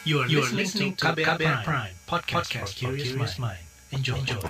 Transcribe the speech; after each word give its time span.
You 0.00 0.24
are, 0.24 0.28
you 0.32 0.40
are 0.40 0.48
listening 0.56 0.96
to 0.96 1.12
KBR, 1.12 1.36
Prime, 1.36 1.60
Prime 1.60 1.92
podcast, 2.08 2.48
podcast 2.48 2.72
for 2.80 2.96
curious 2.96 3.36
mind. 3.36 3.60
Enjoy. 3.92 4.16
Enjoy. 4.16 4.40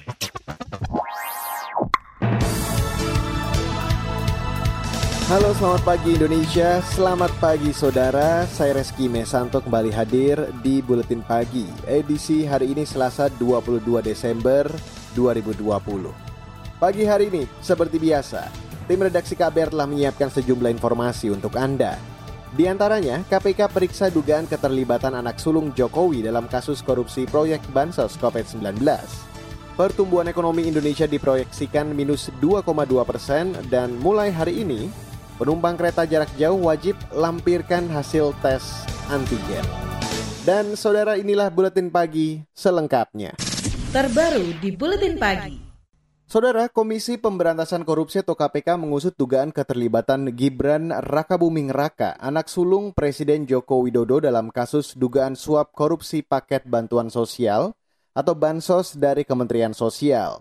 Halo 5.26 5.50
selamat 5.58 5.82
pagi 5.82 6.14
Indonesia, 6.14 6.78
selamat 6.94 7.34
pagi 7.42 7.74
saudara 7.74 8.46
Saya 8.46 8.78
Reski 8.78 9.10
Mesanto 9.10 9.58
kembali 9.58 9.90
hadir 9.90 10.38
di 10.62 10.78
Buletin 10.86 11.26
Pagi 11.26 11.66
Edisi 11.82 12.46
hari 12.46 12.70
ini 12.70 12.86
Selasa 12.86 13.26
22 13.26 14.06
Desember 14.06 14.70
2020 15.18 15.66
Pagi 16.78 17.02
hari 17.02 17.26
ini, 17.26 17.42
seperti 17.58 17.98
biasa 17.98 18.46
Tim 18.86 19.02
redaksi 19.02 19.34
KBR 19.34 19.74
telah 19.74 19.90
menyiapkan 19.90 20.30
sejumlah 20.30 20.70
informasi 20.78 21.34
untuk 21.34 21.58
Anda 21.58 22.09
di 22.50 22.66
antaranya, 22.66 23.22
KPK 23.30 23.70
periksa 23.70 24.10
dugaan 24.10 24.50
keterlibatan 24.50 25.14
anak 25.14 25.38
sulung 25.38 25.70
Jokowi 25.70 26.26
dalam 26.26 26.50
kasus 26.50 26.82
korupsi 26.82 27.22
proyek 27.22 27.62
Bansos 27.70 28.18
COVID-19. 28.18 28.82
Pertumbuhan 29.78 30.26
ekonomi 30.26 30.66
Indonesia 30.66 31.06
diproyeksikan 31.06 31.94
minus 31.94 32.26
2,2 32.42 32.66
persen 33.06 33.54
dan 33.70 33.94
mulai 34.02 34.34
hari 34.34 34.66
ini, 34.66 34.90
penumpang 35.38 35.78
kereta 35.78 36.02
jarak 36.02 36.28
jauh 36.34 36.58
wajib 36.58 36.98
lampirkan 37.14 37.86
hasil 37.86 38.34
tes 38.42 38.82
antigen. 39.06 39.62
Dan 40.42 40.74
saudara 40.74 41.14
inilah 41.14 41.54
Buletin 41.54 41.86
Pagi 41.86 42.42
selengkapnya. 42.50 43.38
Terbaru 43.94 44.58
di 44.58 44.74
Buletin 44.74 45.14
Pagi. 45.22 45.69
Saudara, 46.30 46.70
Komisi 46.70 47.18
Pemberantasan 47.18 47.82
Korupsi 47.82 48.22
atau 48.22 48.38
KPK 48.38 48.78
mengusut 48.78 49.18
dugaan 49.18 49.50
keterlibatan 49.50 50.30
Gibran 50.30 50.94
Rakabuming 50.94 51.74
Raka, 51.74 52.14
anak 52.22 52.46
sulung 52.46 52.94
Presiden 52.94 53.50
Joko 53.50 53.82
Widodo 53.82 54.22
dalam 54.22 54.54
kasus 54.54 54.94
dugaan 54.94 55.34
suap 55.34 55.74
korupsi 55.74 56.22
paket 56.22 56.70
bantuan 56.70 57.10
sosial 57.10 57.74
atau 58.14 58.38
bansos 58.38 58.94
dari 58.94 59.26
Kementerian 59.26 59.74
Sosial. 59.74 60.38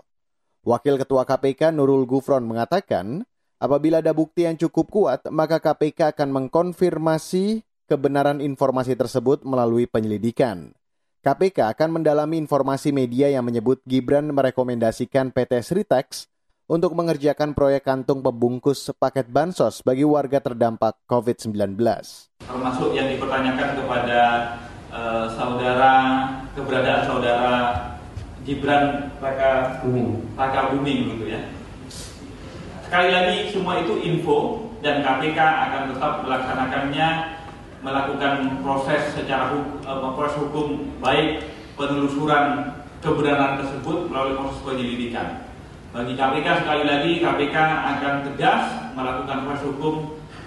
Wakil 0.62 1.02
Ketua 1.02 1.26
KPK 1.26 1.74
Nurul 1.74 2.06
Gufron 2.06 2.46
mengatakan, 2.46 3.26
apabila 3.58 4.06
ada 4.06 4.14
bukti 4.14 4.46
yang 4.46 4.62
cukup 4.62 4.94
kuat, 4.94 5.26
maka 5.34 5.58
KPK 5.58 6.14
akan 6.14 6.30
mengkonfirmasi 6.38 7.66
kebenaran 7.90 8.46
informasi 8.46 8.94
tersebut 8.94 9.42
melalui 9.42 9.90
penyelidikan. 9.90 10.70
KPK 11.20 11.76
akan 11.76 12.00
mendalami 12.00 12.40
informasi 12.40 12.96
media 12.96 13.28
yang 13.28 13.44
menyebut 13.44 13.84
Gibran 13.84 14.32
merekomendasikan 14.32 15.36
PT 15.36 15.60
Sritex 15.68 16.32
untuk 16.64 16.96
mengerjakan 16.96 17.52
proyek 17.52 17.92
kantung 17.92 18.24
pembungkus 18.24 18.88
paket 18.96 19.28
bansos 19.28 19.84
bagi 19.84 20.08
warga 20.08 20.40
terdampak 20.40 20.96
COVID-19. 21.12 21.76
Termasuk 22.48 22.96
yang 22.96 23.12
dipertanyakan 23.12 23.70
kepada 23.84 24.20
uh, 24.96 25.28
saudara, 25.36 25.94
keberadaan 26.56 27.04
saudara 27.04 27.56
Gibran 28.48 29.12
Raka 29.20 29.84
Buming, 29.84 30.24
Raka 30.40 30.72
Buming 30.72 31.20
gitu 31.20 31.36
ya. 31.36 31.44
Sekali 32.88 33.12
lagi 33.12 33.52
semua 33.52 33.84
itu 33.84 34.00
info 34.00 34.72
dan 34.80 35.04
KPK 35.04 35.36
akan 35.36 35.82
tetap 35.92 36.14
melaksanakannya 36.24 37.08
melakukan 37.80 38.60
proses 38.60 39.16
secara 39.16 39.56
hukum, 39.56 39.80
uh, 39.88 40.12
proses 40.16 40.38
hukum 40.44 40.68
baik 41.00 41.48
penelusuran 41.80 42.76
kebenaran 43.00 43.64
tersebut 43.64 44.12
melalui 44.12 44.36
proses 44.36 44.60
penyelidikan. 44.64 45.48
Bagi 45.90 46.14
KPK 46.14 46.48
sekali 46.62 46.84
lagi 46.86 47.12
KPK 47.18 47.56
akan 47.58 48.14
tegas 48.30 48.64
melakukan 48.94 49.38
proses 49.48 49.66
hukum 49.74 49.96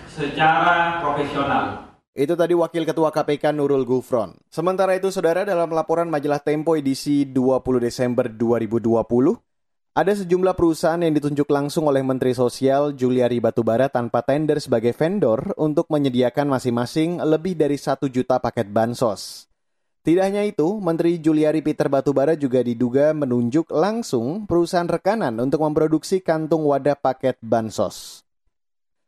secara 0.06 1.00
profesional. 1.00 1.92
Itu 2.12 2.36
tadi 2.36 2.52
Wakil 2.52 2.84
Ketua 2.84 3.08
KPK 3.08 3.56
Nurul 3.56 3.88
Gufron. 3.88 4.36
Sementara 4.52 4.92
itu, 4.92 5.08
Saudara, 5.08 5.48
dalam 5.48 5.72
laporan 5.72 6.12
majalah 6.12 6.44
Tempo 6.44 6.76
edisi 6.76 7.24
20 7.24 7.80
Desember 7.80 8.28
2020, 8.28 8.92
ada 9.92 10.16
sejumlah 10.16 10.56
perusahaan 10.56 10.96
yang 10.96 11.12
ditunjuk 11.12 11.44
langsung 11.52 11.84
oleh 11.84 12.00
Menteri 12.00 12.32
Sosial 12.32 12.96
Juliari 12.96 13.44
Batubara 13.44 13.92
tanpa 13.92 14.24
tender 14.24 14.56
sebagai 14.56 14.96
vendor 14.96 15.52
untuk 15.60 15.84
menyediakan 15.92 16.48
masing-masing 16.48 17.20
lebih 17.20 17.52
dari 17.52 17.76
satu 17.76 18.08
juta 18.08 18.40
paket 18.40 18.72
bansos. 18.72 19.52
Tidak 20.00 20.24
hanya 20.24 20.48
itu, 20.48 20.80
Menteri 20.80 21.20
Juliari 21.20 21.60
Peter 21.60 21.92
Batubara 21.92 22.32
juga 22.40 22.64
diduga 22.64 23.12
menunjuk 23.12 23.68
langsung 23.68 24.48
perusahaan 24.48 24.88
rekanan 24.88 25.36
untuk 25.36 25.60
memproduksi 25.60 26.24
kantung 26.24 26.64
wadah 26.64 26.96
paket 26.96 27.36
bansos. 27.44 28.24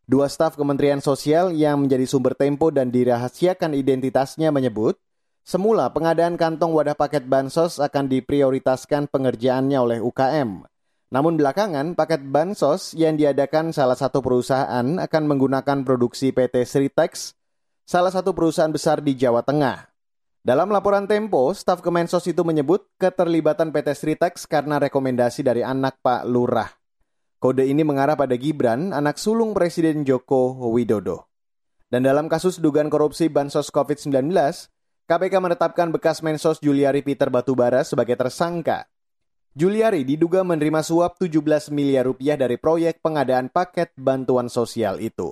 Dua 0.04 0.28
staf 0.28 0.60
Kementerian 0.60 1.00
Sosial 1.00 1.56
yang 1.56 1.88
menjadi 1.88 2.04
sumber 2.04 2.36
tempo 2.36 2.68
dan 2.68 2.92
dirahasiakan 2.92 3.72
identitasnya 3.72 4.52
menyebut, 4.52 5.00
semula 5.48 5.88
pengadaan 5.88 6.36
kantong 6.36 6.76
wadah 6.76 6.92
paket 6.92 7.24
bansos 7.24 7.80
akan 7.80 8.12
diprioritaskan 8.12 9.08
pengerjaannya 9.08 9.80
oleh 9.80 9.98
UKM. 10.04 10.73
Namun 11.14 11.38
belakangan, 11.38 11.94
paket 11.94 12.26
bansos 12.26 12.90
yang 12.98 13.14
diadakan 13.14 13.70
salah 13.70 13.94
satu 13.94 14.18
perusahaan 14.18 14.98
akan 14.98 15.22
menggunakan 15.30 15.86
produksi 15.86 16.34
PT 16.34 16.66
Sritex, 16.66 17.38
salah 17.86 18.10
satu 18.10 18.34
perusahaan 18.34 18.74
besar 18.74 18.98
di 18.98 19.14
Jawa 19.14 19.46
Tengah. 19.46 19.94
Dalam 20.42 20.74
laporan 20.74 21.06
Tempo, 21.06 21.54
staf 21.54 21.86
Kemensos 21.86 22.26
itu 22.26 22.42
menyebut 22.42 22.90
keterlibatan 22.98 23.70
PT 23.70 23.94
Sritex 23.94 24.50
karena 24.50 24.82
rekomendasi 24.82 25.46
dari 25.46 25.62
anak 25.62 26.02
Pak 26.02 26.26
Lurah. 26.26 26.74
Kode 27.38 27.62
ini 27.62 27.86
mengarah 27.86 28.18
pada 28.18 28.34
Gibran, 28.34 28.90
anak 28.90 29.14
sulung 29.14 29.54
Presiden 29.54 30.02
Joko 30.02 30.66
Widodo. 30.74 31.30
Dan 31.86 32.02
dalam 32.02 32.26
kasus 32.26 32.58
dugaan 32.58 32.90
korupsi 32.90 33.30
Bansos 33.30 33.70
COVID-19, 33.70 34.34
KPK 35.06 35.34
menetapkan 35.38 35.94
bekas 35.94 36.26
Mensos 36.26 36.58
Juliari 36.58 37.06
Peter 37.06 37.30
Batubara 37.30 37.86
sebagai 37.86 38.18
tersangka 38.18 38.90
Juliari 39.54 40.02
diduga 40.02 40.42
menerima 40.42 40.82
suap 40.82 41.14
17 41.22 41.70
miliar 41.70 42.10
rupiah 42.10 42.34
dari 42.34 42.58
proyek 42.58 42.98
pengadaan 42.98 43.46
paket 43.46 43.94
bantuan 43.94 44.50
sosial 44.50 44.98
itu. 44.98 45.30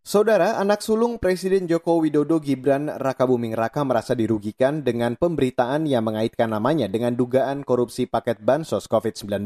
Saudara, 0.00 0.56
anak 0.56 0.80
sulung 0.80 1.20
Presiden 1.20 1.68
Joko 1.68 2.00
Widodo 2.00 2.40
Gibran 2.40 2.88
Rakabuming 2.88 3.52
Raka 3.52 3.84
merasa 3.84 4.16
dirugikan 4.16 4.80
dengan 4.80 5.20
pemberitaan 5.20 5.84
yang 5.84 6.08
mengaitkan 6.08 6.48
namanya 6.48 6.88
dengan 6.88 7.12
dugaan 7.12 7.60
korupsi 7.60 8.08
paket 8.08 8.40
bansos 8.40 8.88
COVID-19. 8.88 9.44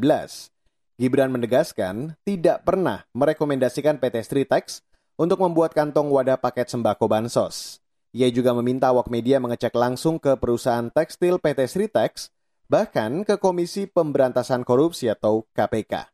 Gibran 0.94 1.34
menegaskan 1.34 2.14
tidak 2.22 2.62
pernah 2.62 3.02
merekomendasikan 3.10 3.98
PT 3.98 4.22
Stritex 4.22 4.86
untuk 5.18 5.42
membuat 5.42 5.74
kantong 5.74 6.14
wadah 6.14 6.38
paket 6.38 6.70
sembako 6.70 7.10
bansos. 7.10 7.82
Ia 8.14 8.30
juga 8.30 8.54
meminta 8.54 8.94
awak 8.94 9.10
media 9.10 9.42
mengecek 9.42 9.74
langsung 9.74 10.22
ke 10.22 10.38
perusahaan 10.38 10.86
tekstil 10.94 11.42
PT 11.42 11.66
Stritex 11.66 12.30
bahkan 12.68 13.22
ke 13.22 13.36
Komisi 13.36 13.84
Pemberantasan 13.84 14.64
Korupsi 14.64 15.12
atau 15.12 15.44
KPK. 15.52 16.08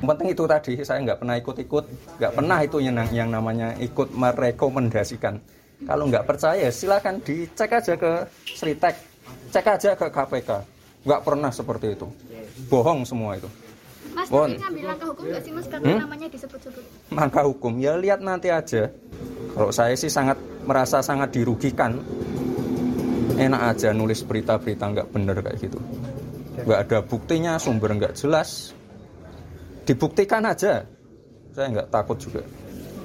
Yang 0.00 0.08
penting 0.16 0.28
itu 0.32 0.44
tadi, 0.48 0.72
saya 0.80 0.98
nggak 1.04 1.18
pernah 1.20 1.36
ikut-ikut, 1.36 1.84
nggak 2.16 2.32
pernah 2.32 2.58
itu 2.64 2.76
yang, 2.80 2.96
yang 3.12 3.28
namanya 3.28 3.76
ikut 3.76 4.16
merekomendasikan. 4.16 5.36
Kalau 5.84 6.04
nggak 6.08 6.24
percaya, 6.24 6.68
silakan 6.72 7.20
dicek 7.20 7.70
aja 7.72 7.94
ke 7.96 8.12
Sritek, 8.48 8.96
cek 9.52 9.66
aja 9.66 9.90
ke 9.96 10.06
KPK. 10.08 10.50
Nggak 11.04 11.20
pernah 11.24 11.50
seperti 11.52 11.96
itu. 11.96 12.08
Bohong 12.68 13.04
semua 13.08 13.36
itu. 13.36 13.48
Mas, 14.10 14.26
bon. 14.26 14.50
tapi 14.50 14.58
ngambil 14.58 14.84
langkah 14.90 15.06
hukum 15.14 15.24
nggak 15.30 15.42
sih 15.46 15.52
mas 15.54 15.66
karena 15.70 15.86
hmm? 15.86 16.00
namanya 16.02 16.26
disebut-sebut? 16.32 16.84
Langkah 17.14 17.44
hukum, 17.46 17.72
ya 17.78 17.94
lihat 17.94 18.20
nanti 18.20 18.50
aja. 18.50 18.90
Kalau 19.54 19.70
saya 19.70 19.94
sih 19.94 20.10
sangat 20.10 20.36
merasa 20.66 20.98
sangat 21.00 21.30
dirugikan 21.30 22.02
enak 23.40 23.62
aja 23.76 23.88
nulis 23.96 24.20
berita-berita 24.20 24.84
nggak 24.84 25.08
bener 25.16 25.36
kayak 25.40 25.58
gitu. 25.58 25.78
Nggak 26.60 26.80
ada 26.84 26.98
buktinya 27.00 27.56
sumber 27.56 27.96
nggak 27.96 28.14
jelas. 28.20 28.76
Dibuktikan 29.88 30.44
aja. 30.44 30.84
Saya 31.56 31.66
nggak 31.72 31.88
takut 31.88 32.20
juga. 32.20 32.44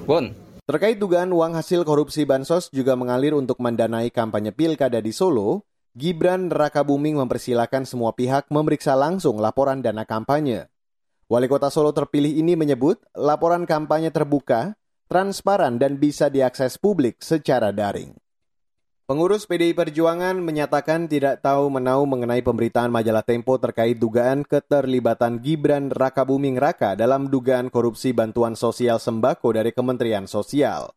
Bon 0.04 0.28
Terkait 0.66 0.98
dugaan 0.98 1.30
uang 1.30 1.54
hasil 1.54 1.86
korupsi 1.86 2.26
Bansos 2.26 2.66
juga 2.74 2.98
mengalir 2.98 3.38
untuk 3.38 3.62
mendanai 3.62 4.10
kampanye 4.10 4.50
pilkada 4.50 4.98
di 4.98 5.14
Solo, 5.14 5.62
Gibran 5.94 6.50
Raka 6.50 6.82
Buming 6.82 7.14
mempersilahkan 7.22 7.86
semua 7.86 8.10
pihak 8.18 8.50
memeriksa 8.50 8.98
langsung 8.98 9.38
laporan 9.38 9.78
dana 9.78 10.02
kampanye. 10.02 10.66
Wali 11.30 11.46
kota 11.46 11.70
Solo 11.70 11.94
terpilih 11.94 12.34
ini 12.34 12.58
menyebut 12.58 12.98
laporan 13.14 13.62
kampanye 13.62 14.10
terbuka, 14.10 14.74
transparan, 15.06 15.78
dan 15.78 16.02
bisa 16.02 16.34
diakses 16.34 16.82
publik 16.82 17.22
secara 17.22 17.70
daring. 17.70 18.18
Pengurus 19.06 19.46
PDI 19.46 19.70
Perjuangan 19.70 20.34
menyatakan 20.42 21.06
tidak 21.06 21.38
tahu 21.38 21.70
menau 21.70 22.02
mengenai 22.10 22.42
pemberitaan 22.42 22.90
majalah 22.90 23.22
Tempo 23.22 23.54
terkait 23.54 23.94
dugaan 23.94 24.42
keterlibatan 24.42 25.38
Gibran 25.38 25.94
Raka 25.94 26.26
Buming 26.26 26.58
Raka 26.58 26.98
dalam 26.98 27.30
dugaan 27.30 27.70
korupsi 27.70 28.10
bantuan 28.10 28.58
sosial 28.58 28.98
sembako 28.98 29.62
dari 29.62 29.70
Kementerian 29.70 30.26
Sosial. 30.26 30.90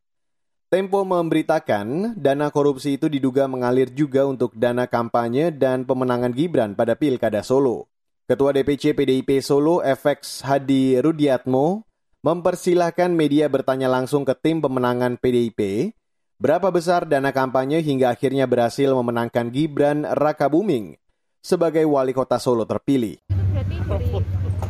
Tempo 0.74 1.06
memberitakan 1.06 2.18
dana 2.18 2.50
korupsi 2.50 2.98
itu 2.98 3.14
diduga 3.14 3.46
mengalir 3.46 3.94
juga 3.94 4.26
untuk 4.26 4.58
dana 4.58 4.90
kampanye 4.90 5.54
dan 5.54 5.86
pemenangan 5.86 6.34
Gibran 6.34 6.74
pada 6.74 6.98
Pilkada 6.98 7.46
Solo. 7.46 7.94
Ketua 8.26 8.58
DPC 8.58 8.98
PDIP 8.98 9.38
Solo, 9.46 9.86
FX 9.86 10.42
Hadi 10.50 10.98
Rudiatmo, 10.98 11.86
mempersilahkan 12.26 13.14
media 13.14 13.46
bertanya 13.54 13.86
langsung 13.86 14.26
ke 14.26 14.34
tim 14.34 14.66
pemenangan 14.66 15.22
PDIP 15.22 15.94
Berapa 16.40 16.72
besar 16.72 17.04
dana 17.04 17.36
kampanye 17.36 17.84
hingga 17.84 18.16
akhirnya 18.16 18.48
berhasil 18.48 18.88
memenangkan 18.96 19.52
Gibran 19.52 20.08
Raka 20.08 20.48
Buming 20.48 20.96
sebagai 21.44 21.84
wali 21.84 22.16
kota 22.16 22.40
Solo 22.40 22.64
terpilih? 22.64 23.20
Berarti 23.28 23.76
dari 23.84 24.08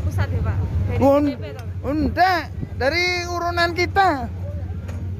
pusat 0.02 0.34
ya 0.34 0.42
Pak? 0.42 0.58
Dari 0.90 0.98
Un, 1.06 1.24
enggak, 1.86 2.50
dari 2.74 3.22
urunan 3.30 3.70
kita. 3.78 4.26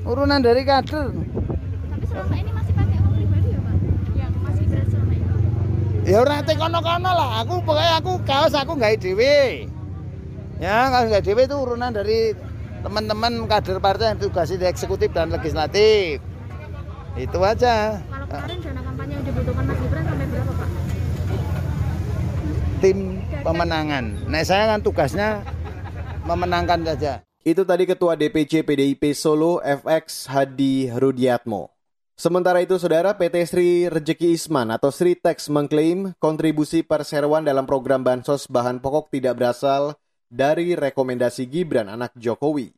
Urunan 0.10 0.42
dari 0.42 0.66
kader. 0.66 1.14
Tapi 1.14 2.06
selama 2.10 2.34
ini 2.42 2.50
masih 2.50 2.74
pakai 2.74 2.98
uang 2.98 3.14
pribadi 3.14 3.50
ya 3.54 3.60
Pak? 3.62 3.76
Yang 4.18 4.34
masih 4.42 4.66
berat 4.74 4.88
selama 4.90 5.14
ini? 5.14 6.10
Ya 6.10 6.18
orang 6.18 6.40
teh 6.50 6.58
kono-kono 6.58 7.12
lah. 7.14 7.30
Aku 7.46 7.54
pokoknya 7.62 7.94
aku 8.02 8.12
kaos 8.26 8.58
aku 8.58 8.74
nggak 8.74 8.98
dewe. 8.98 9.70
Ya, 10.58 10.90
kalau 10.90 11.14
nggak 11.14 11.30
dewe 11.30 11.46
itu 11.46 11.56
urunan 11.62 11.94
dari 11.94 12.34
teman-teman 12.82 13.38
kader 13.46 13.78
partai 13.78 14.18
yang 14.18 14.20
tugas 14.26 14.50
di 14.50 14.66
eksekutif 14.66 15.14
dan 15.14 15.30
legislatif. 15.30 16.26
Itu 17.18 17.40
aja. 17.42 17.98
Kalau 17.98 18.28
kemarin 18.30 18.58
dana 18.62 18.82
kampanye 18.86 19.14
yang 19.18 19.26
dibutuhkan 19.26 19.64
Mas 19.66 19.78
Gibran 19.82 20.04
sampai 20.06 20.28
berapa 20.30 20.52
Pak? 20.54 20.70
Tim 22.80 23.00
pemenangan. 23.42 24.06
Nah, 24.30 24.44
saya 24.46 24.64
kan 24.76 24.80
tugasnya 24.86 25.28
memenangkan 26.28 26.80
saja. 26.86 27.14
Itu 27.42 27.64
tadi 27.64 27.88
Ketua 27.88 28.20
DPC 28.20 28.68
PDIP 28.68 29.16
Solo 29.16 29.64
FX 29.64 30.28
Hadi 30.30 30.92
Rudiatmo. 30.92 31.72
Sementara 32.20 32.60
itu, 32.60 32.76
Saudara 32.76 33.16
PT 33.16 33.36
Sri 33.48 33.70
Rejeki 33.88 34.36
Isman 34.36 34.76
atau 34.76 34.92
Sri 34.92 35.16
Tex 35.16 35.48
mengklaim 35.48 36.12
kontribusi 36.20 36.84
perseroan 36.84 37.48
dalam 37.48 37.64
program 37.64 38.04
Bansos 38.04 38.44
bahan 38.52 38.84
pokok 38.84 39.08
tidak 39.08 39.40
berasal 39.40 39.96
dari 40.28 40.76
rekomendasi 40.76 41.48
Gibran 41.48 41.88
anak 41.88 42.12
Jokowi. 42.20 42.76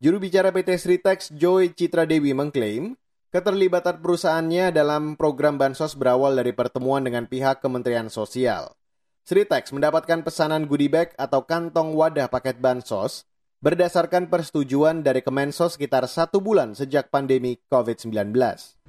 Juru 0.00 0.16
bicara 0.16 0.48
PT 0.48 0.80
Sri 0.80 0.96
Tex 0.96 1.28
Joy 1.28 1.76
Citra 1.76 2.08
Dewi 2.08 2.32
mengklaim 2.32 2.96
keterlibatan 3.30 4.02
perusahaannya 4.02 4.74
dalam 4.74 5.14
program 5.14 5.54
Bansos 5.54 5.94
berawal 5.94 6.34
dari 6.34 6.50
pertemuan 6.50 7.06
dengan 7.06 7.30
pihak 7.30 7.62
Kementerian 7.62 8.10
Sosial. 8.10 8.74
Sritex 9.22 9.70
mendapatkan 9.70 10.26
pesanan 10.26 10.66
goodie 10.66 10.90
bag 10.90 11.14
atau 11.14 11.46
kantong 11.46 11.94
wadah 11.94 12.26
paket 12.26 12.58
bansos 12.58 13.30
berdasarkan 13.62 14.26
persetujuan 14.26 15.06
dari 15.06 15.22
Kemensos 15.22 15.78
sekitar 15.78 16.08
satu 16.10 16.42
bulan 16.42 16.74
sejak 16.74 17.14
pandemi 17.14 17.60
COVID-19. 17.70 18.34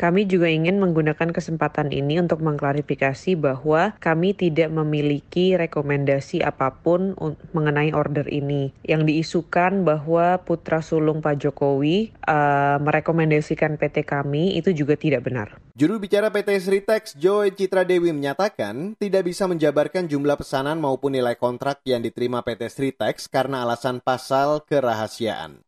Kami 0.02 0.26
juga 0.26 0.50
ingin 0.50 0.82
menggunakan 0.82 1.30
kesempatan 1.30 1.94
ini 1.94 2.18
untuk 2.18 2.42
mengklarifikasi 2.42 3.38
bahwa 3.38 3.94
kami 4.02 4.34
tidak 4.34 4.74
memiliki 4.74 5.54
rekomendasi 5.54 6.42
apa 6.42 6.74
pun 6.74 7.14
un- 7.22 7.38
mengenai 7.54 7.94
order 7.94 8.26
ini. 8.26 8.74
Yang 8.82 9.14
diisukan 9.14 9.86
bahwa 9.86 10.42
putra 10.42 10.82
sulung 10.82 11.22
Pak 11.22 11.46
Jokowi 11.46 12.18
uh, 12.26 12.82
merekomendasikan 12.82 13.78
PT 13.78 14.02
kami 14.02 14.58
itu 14.58 14.74
juga 14.74 14.98
tidak 14.98 15.30
benar. 15.30 15.62
Juru 15.78 16.02
bicara 16.02 16.34
PT 16.34 16.50
Sritex 16.58 17.14
Joy 17.14 17.54
Citra 17.54 17.86
Dewi 17.86 18.10
menyatakan 18.10 18.98
tidak 18.98 19.30
bisa 19.30 19.46
menjabarkan 19.46 20.10
jumlah 20.10 20.42
pesanan 20.42 20.82
maupun 20.82 21.14
nilai 21.14 21.38
kontrak 21.38 21.86
yang 21.86 22.02
diterima 22.02 22.42
PT 22.42 22.74
Sritex 22.74 23.30
karena 23.30 23.62
alasan 23.62 24.02
pasal 24.02 24.66
kerahasiaan. 24.66 25.62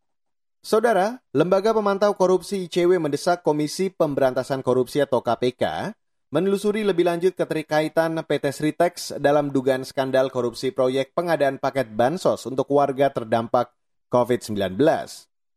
Saudara, 0.63 1.19
Lembaga 1.36 1.75
Pemantau 1.75 2.15
Korupsi 2.15 2.71
ICW 2.71 2.95
mendesak 2.95 3.44
Komisi 3.44 3.92
Pemberantasan 3.92 4.63
Korupsi 4.63 5.04
atau 5.04 5.19
KPK 5.19 5.92
menelusuri 6.31 6.88
lebih 6.88 7.04
lanjut 7.04 7.36
keterkaitan 7.36 8.15
PT 8.24 8.45
Sritex 8.56 9.12
dalam 9.19 9.51
dugaan 9.51 9.83
skandal 9.83 10.31
korupsi 10.31 10.71
proyek 10.71 11.12
pengadaan 11.12 11.60
paket 11.60 11.92
bansos 11.92 12.48
untuk 12.48 12.71
warga 12.71 13.12
terdampak 13.12 13.75
COVID-19. 14.07 14.80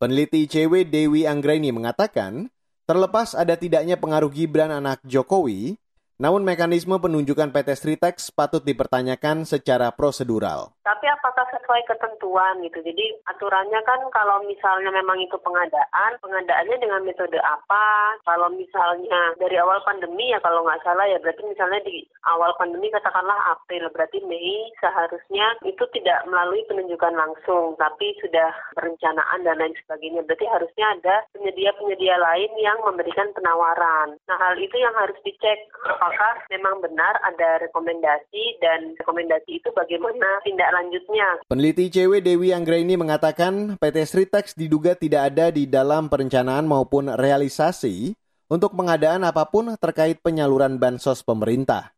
Peneliti 0.03 0.51
ICW 0.51 0.91
Dewi 0.91 1.23
Anggraini 1.23 1.71
mengatakan, 1.71 2.51
terlepas 2.91 3.39
ada 3.39 3.55
tidaknya 3.55 4.03
pengaruh 4.03 4.35
Gibran 4.35 4.75
anak 4.75 5.07
Jokowi, 5.07 5.79
namun 6.19 6.43
mekanisme 6.43 6.99
penunjukan 6.99 7.55
PT 7.55 7.79
Sritex 7.79 8.35
patut 8.35 8.67
dipertanyakan 8.67 9.47
secara 9.47 9.95
prosedural. 9.95 10.76
Tapi 10.87 11.03
apakah 11.11 11.51
sesuai 11.51 11.83
ketentuan 11.91 12.63
gitu? 12.63 12.79
Jadi 12.79 13.19
aturannya 13.27 13.83
kan 13.83 14.07
kalau 14.15 14.39
misalnya 14.47 14.95
memang 14.95 15.19
itu 15.19 15.35
pengadaan, 15.43 16.15
pengadaannya 16.23 16.79
dengan 16.79 17.03
metode 17.03 17.43
apa? 17.43 18.15
Kalau 18.23 18.55
misalnya 18.55 19.35
dari 19.43 19.59
awal 19.59 19.83
pandemi 19.83 20.31
ya 20.31 20.39
kalau 20.39 20.63
nggak 20.63 20.87
salah 20.87 21.11
ya 21.11 21.19
berarti 21.19 21.43
misalnya 21.43 21.83
di 21.83 22.07
awal 22.31 22.55
pandemi 22.55 22.87
katakanlah 22.95 23.59
April, 23.59 23.91
berarti 23.91 24.23
Mei 24.31 24.71
seharusnya 24.79 25.59
itu 25.67 25.83
tidak 25.91 26.23
melalui 26.31 26.63
penunjukan 26.71 27.19
langsung, 27.19 27.75
tapi 27.83 28.15
sudah 28.23 28.55
perencanaan 28.79 29.43
dan 29.43 29.59
lain 29.59 29.75
sebagainya. 29.83 30.23
Berarti 30.23 30.47
harusnya 30.47 30.87
ada 30.95 31.27
penyedia-penyedia 31.35 32.15
lain 32.15 32.55
yang 32.63 32.79
memberikan 32.87 33.35
penawaran. 33.35 34.15
Nah 34.31 34.39
hal 34.39 34.55
itu 34.55 34.79
yang 34.79 34.95
harus 34.95 35.19
dicek 35.27 35.67
apakah 35.83 36.47
memang 36.55 36.79
benar 36.79 37.19
ada 37.27 37.59
rekomendasi 37.67 38.63
dan 38.63 38.95
rekomendasi 39.03 39.59
itu 39.59 39.75
bagaimana 39.75 40.39
tindak 40.47 40.76
lanjutnya. 40.77 41.29
Peneliti 41.49 41.89
ICW 41.89 42.21
Dewi 42.21 42.53
Anggraini 42.53 43.01
mengatakan 43.01 43.81
PT 43.81 43.97
Sritex 44.05 44.53
diduga 44.53 44.93
tidak 44.93 45.33
ada 45.33 45.49
di 45.49 45.65
dalam 45.65 46.13
perencanaan 46.13 46.69
maupun 46.69 47.09
realisasi 47.09 48.13
untuk 48.53 48.77
pengadaan 48.77 49.25
apa 49.25 49.49
pun 49.49 49.75
terkait 49.81 50.21
penyaluran 50.21 50.77
bansos 50.77 51.25
pemerintah. 51.25 51.97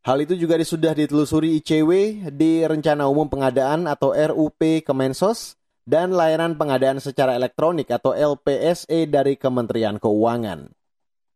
Hal 0.00 0.24
itu 0.24 0.32
juga 0.32 0.56
sudah 0.60 0.96
ditelusuri 0.96 1.60
ICW 1.60 2.24
di 2.32 2.64
Rencana 2.64 3.04
Umum 3.04 3.28
Pengadaan 3.28 3.84
atau 3.84 4.16
RUP 4.16 4.80
Kemensos 4.80 5.60
dan 5.84 6.16
Layanan 6.16 6.56
Pengadaan 6.56 7.04
Secara 7.04 7.36
Elektronik 7.36 7.92
atau 7.92 8.16
LPSE 8.16 9.04
dari 9.12 9.36
Kementerian 9.36 10.00
Keuangan. 10.00 10.72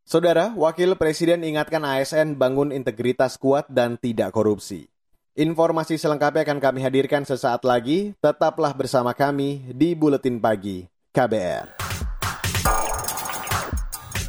Saudara, 0.04 0.56
Wakil 0.56 0.96
Presiden 0.96 1.44
ingatkan 1.44 1.84
ASN 1.84 2.40
bangun 2.40 2.72
integritas 2.72 3.36
kuat 3.36 3.68
dan 3.68 4.00
tidak 4.00 4.32
korupsi. 4.32 4.93
Informasi 5.34 5.98
selengkapnya 5.98 6.46
akan 6.46 6.62
kami 6.62 6.78
hadirkan 6.86 7.26
sesaat 7.26 7.66
lagi. 7.66 8.14
Tetaplah 8.22 8.70
bersama 8.70 9.10
kami 9.10 9.66
di 9.74 9.90
Buletin 9.98 10.38
Pagi 10.38 10.86
KBR. 11.10 11.74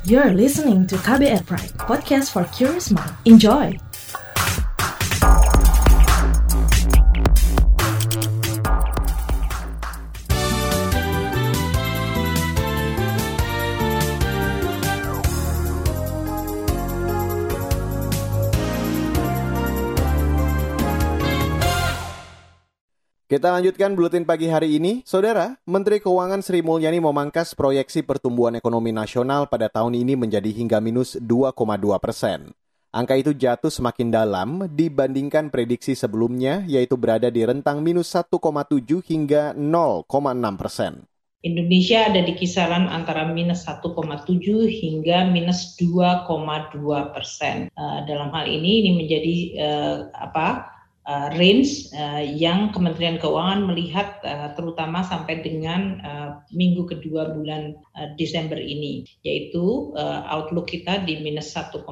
You're 0.09 0.33
listening 0.33 0.89
to 0.89 0.97
KBR 0.97 1.45
Pride, 1.45 1.77
podcast 1.77 2.33
for 2.33 2.49
curious 2.49 2.89
mind. 2.89 3.13
Enjoy! 3.29 3.84
Kita 23.35 23.51
lanjutkan 23.51 23.99
buletin 23.99 24.23
pagi 24.23 24.47
hari 24.47 24.79
ini. 24.79 25.03
Saudara, 25.03 25.59
Menteri 25.67 25.99
Keuangan 25.99 26.39
Sri 26.39 26.63
Mulyani 26.63 27.03
memangkas 27.03 27.51
proyeksi 27.51 27.99
pertumbuhan 27.99 28.55
ekonomi 28.55 28.95
nasional 28.95 29.51
pada 29.51 29.67
tahun 29.67 29.91
ini 29.91 30.15
menjadi 30.15 30.47
hingga 30.55 30.79
minus 30.79 31.19
2,2 31.19 31.51
persen. 31.99 32.55
Angka 32.95 33.19
itu 33.19 33.35
jatuh 33.35 33.67
semakin 33.67 34.07
dalam 34.07 34.71
dibandingkan 34.71 35.51
prediksi 35.51 35.99
sebelumnya, 35.99 36.63
yaitu 36.63 36.95
berada 36.95 37.27
di 37.27 37.43
rentang 37.43 37.83
minus 37.83 38.07
1,7 38.15 38.39
hingga 39.03 39.51
0,6 39.51 40.07
persen. 40.55 41.03
Indonesia 41.43 42.07
ada 42.07 42.23
di 42.23 42.39
kisaran 42.39 42.87
antara 42.87 43.27
minus 43.27 43.67
1,7 43.67 44.31
hingga 44.63 45.27
minus 45.27 45.75
2,2 45.75 46.71
persen. 47.11 47.67
Uh, 47.75 47.99
dalam 48.07 48.31
hal 48.31 48.47
ini 48.47 48.79
ini 48.79 48.91
menjadi 48.95 49.35
uh, 49.59 49.95
apa? 50.23 50.74
Uh, 51.05 51.29
range 51.37 51.89
uh, 51.93 52.21
yang 52.21 52.73
Kementerian 52.73 53.21
Keuangan 53.21 53.69
melihat 53.69 54.19
uh, 54.25 54.51
terutama 54.57 55.05
sampai 55.05 55.41
dengan 55.45 56.01
uh, 56.01 56.29
minggu 56.51 56.89
kedua 56.89 57.31
bulan 57.33 57.77
uh, 57.95 58.11
Desember 58.17 58.57
ini, 58.57 59.05
yaitu 59.21 59.93
uh, 59.95 60.25
outlook 60.29 60.69
kita 60.69 61.05
di 61.05 61.21
minus 61.21 61.53
1,7 61.53 61.85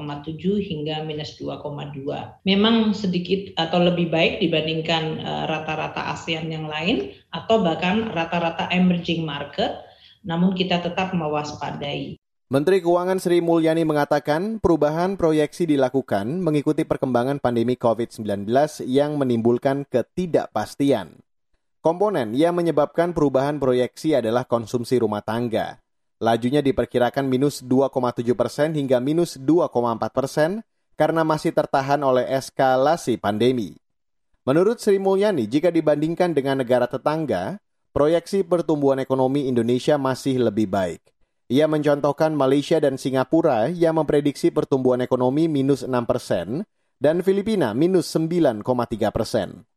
hingga 0.60 1.06
minus 1.06 1.38
2,2. 1.38 1.94
Memang 2.44 2.92
sedikit 2.92 3.54
atau 3.56 3.80
lebih 3.82 4.10
baik 4.10 4.42
dibandingkan 4.42 5.22
uh, 5.22 5.44
rata-rata 5.46 6.14
ASEAN 6.14 6.50
yang 6.50 6.66
lain 6.66 7.14
atau 7.30 7.62
bahkan 7.62 8.10
rata-rata 8.12 8.68
emerging 8.74 9.22
market, 9.22 9.82
namun 10.26 10.52
kita 10.58 10.82
tetap 10.82 11.14
mewaspadai. 11.14 12.23
Menteri 12.54 12.78
Keuangan 12.78 13.18
Sri 13.18 13.42
Mulyani 13.42 13.82
mengatakan 13.82 14.62
perubahan 14.62 15.18
proyeksi 15.18 15.66
dilakukan 15.66 16.38
mengikuti 16.38 16.86
perkembangan 16.86 17.42
pandemi 17.42 17.74
COVID-19 17.74 18.46
yang 18.86 19.18
menimbulkan 19.18 19.82
ketidakpastian. 19.90 21.18
Komponen 21.82 22.30
yang 22.38 22.54
menyebabkan 22.54 23.10
perubahan 23.10 23.58
proyeksi 23.58 24.14
adalah 24.14 24.46
konsumsi 24.46 25.02
rumah 25.02 25.26
tangga. 25.26 25.82
Lajunya 26.22 26.62
diperkirakan 26.62 27.26
minus 27.26 27.58
2,7 27.58 28.22
persen 28.38 28.70
hingga 28.78 29.02
minus 29.02 29.34
2,4 29.34 29.74
persen 30.14 30.62
karena 30.94 31.26
masih 31.26 31.50
tertahan 31.50 32.06
oleh 32.06 32.22
eskalasi 32.38 33.18
pandemi. 33.18 33.74
Menurut 34.46 34.78
Sri 34.78 35.02
Mulyani, 35.02 35.50
jika 35.50 35.74
dibandingkan 35.74 36.30
dengan 36.30 36.62
negara 36.62 36.86
tetangga, 36.86 37.58
proyeksi 37.90 38.46
pertumbuhan 38.46 39.02
ekonomi 39.02 39.50
Indonesia 39.50 39.98
masih 39.98 40.38
lebih 40.38 40.70
baik. 40.70 41.13
Ia 41.52 41.68
mencontohkan 41.68 42.32
Malaysia 42.32 42.80
dan 42.80 42.96
Singapura 42.96 43.68
yang 43.68 44.00
memprediksi 44.00 44.48
pertumbuhan 44.48 45.04
ekonomi 45.04 45.44
minus 45.44 45.84
6 45.84 45.92
persen 46.08 46.64
dan 46.96 47.20
Filipina 47.20 47.76
minus 47.76 48.08
9,3 48.16 48.64
persen. 49.12 49.68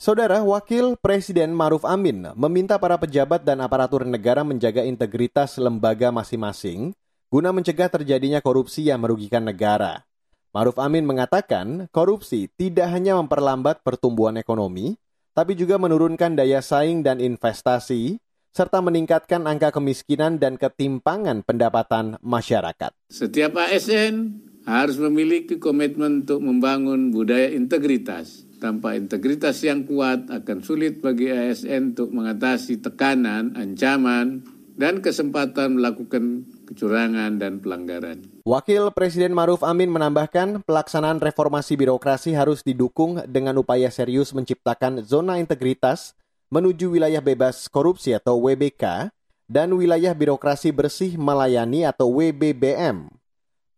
Saudara 0.00 0.40
Wakil 0.40 0.96
Presiden 0.96 1.52
Maruf 1.52 1.84
Amin 1.84 2.32
meminta 2.32 2.80
para 2.80 2.96
pejabat 2.96 3.44
dan 3.44 3.60
aparatur 3.60 4.08
negara 4.08 4.40
menjaga 4.40 4.80
integritas 4.80 5.60
lembaga 5.60 6.08
masing-masing 6.08 6.96
guna 7.28 7.52
mencegah 7.52 7.92
terjadinya 7.92 8.40
korupsi 8.40 8.88
yang 8.88 9.04
merugikan 9.04 9.44
negara. 9.44 10.08
Maruf 10.56 10.80
Amin 10.80 11.04
mengatakan 11.04 11.92
korupsi 11.92 12.48
tidak 12.56 12.88
hanya 12.88 13.20
memperlambat 13.20 13.84
pertumbuhan 13.84 14.40
ekonomi, 14.40 14.96
tapi 15.36 15.52
juga 15.52 15.76
menurunkan 15.76 16.32
daya 16.32 16.64
saing 16.64 17.04
dan 17.04 17.20
investasi, 17.20 18.16
serta 18.58 18.82
meningkatkan 18.82 19.46
angka 19.46 19.70
kemiskinan 19.70 20.42
dan 20.42 20.58
ketimpangan 20.58 21.46
pendapatan 21.46 22.18
masyarakat. 22.18 22.90
Setiap 23.06 23.54
ASN 23.54 24.34
harus 24.66 24.98
memiliki 24.98 25.62
komitmen 25.62 26.26
untuk 26.26 26.42
membangun 26.42 27.14
budaya 27.14 27.54
integritas. 27.54 28.42
Tanpa 28.58 28.98
integritas 28.98 29.62
yang 29.62 29.86
kuat 29.86 30.26
akan 30.26 30.66
sulit 30.66 30.98
bagi 30.98 31.30
ASN 31.30 31.94
untuk 31.94 32.10
mengatasi 32.10 32.82
tekanan, 32.82 33.54
ancaman, 33.54 34.42
dan 34.74 34.98
kesempatan 34.98 35.78
melakukan 35.78 36.42
kecurangan 36.66 37.38
dan 37.38 37.62
pelanggaran. 37.62 38.26
Wakil 38.42 38.90
Presiden 38.90 39.34
Maruf 39.34 39.62
Amin 39.62 39.94
menambahkan 39.94 40.66
pelaksanaan 40.66 41.22
reformasi 41.22 41.78
birokrasi 41.78 42.34
harus 42.34 42.66
didukung 42.66 43.22
dengan 43.30 43.54
upaya 43.62 43.94
serius 43.94 44.34
menciptakan 44.34 45.06
zona 45.06 45.38
integritas 45.38 46.18
menuju 46.48 46.96
wilayah 46.96 47.20
bebas 47.20 47.68
korupsi 47.68 48.16
atau 48.16 48.40
WBK 48.40 49.12
dan 49.48 49.68
wilayah 49.72 50.12
birokrasi 50.12 50.72
bersih 50.72 51.16
melayani 51.20 51.84
atau 51.84 52.08
WBBM. 52.12 53.08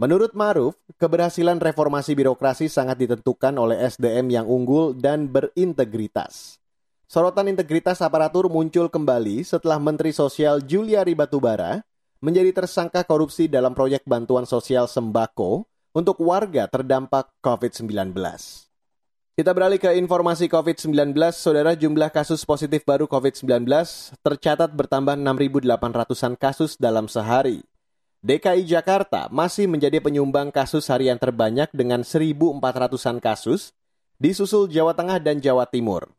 Menurut 0.00 0.32
Maruf, 0.32 0.80
keberhasilan 0.96 1.60
reformasi 1.60 2.16
birokrasi 2.16 2.72
sangat 2.72 3.04
ditentukan 3.04 3.52
oleh 3.58 3.84
SDM 3.84 4.32
yang 4.32 4.46
unggul 4.48 4.96
dan 4.96 5.28
berintegritas. 5.28 6.56
Sorotan 7.10 7.50
integritas 7.50 8.00
aparatur 8.00 8.46
muncul 8.46 8.86
kembali 8.86 9.42
setelah 9.42 9.82
Menteri 9.82 10.14
Sosial 10.14 10.62
Juliari 10.62 11.12
Batubara 11.12 11.82
menjadi 12.22 12.54
tersangka 12.54 13.02
korupsi 13.02 13.50
dalam 13.50 13.74
proyek 13.74 14.06
bantuan 14.06 14.46
sosial 14.46 14.86
sembako 14.86 15.66
untuk 15.90 16.22
warga 16.22 16.70
terdampak 16.70 17.34
COVID-19. 17.42 18.14
Kita 19.38 19.54
beralih 19.54 19.78
ke 19.78 19.94
informasi 19.94 20.50
COVID-19. 20.50 21.14
Saudara, 21.30 21.78
jumlah 21.78 22.10
kasus 22.10 22.42
positif 22.42 22.82
baru 22.82 23.06
COVID-19 23.06 23.62
tercatat 24.26 24.74
bertambah 24.74 25.14
6.800-an 25.14 26.34
kasus 26.34 26.74
dalam 26.74 27.06
sehari. 27.06 27.62
DKI 28.26 28.66
Jakarta 28.66 29.30
masih 29.30 29.70
menjadi 29.70 30.02
penyumbang 30.02 30.50
kasus 30.50 30.90
harian 30.90 31.14
terbanyak 31.14 31.70
dengan 31.70 32.02
1.400-an 32.02 33.22
kasus, 33.22 33.70
disusul 34.18 34.66
Jawa 34.66 34.98
Tengah 34.98 35.22
dan 35.22 35.38
Jawa 35.38 35.62
Timur. 35.70 36.10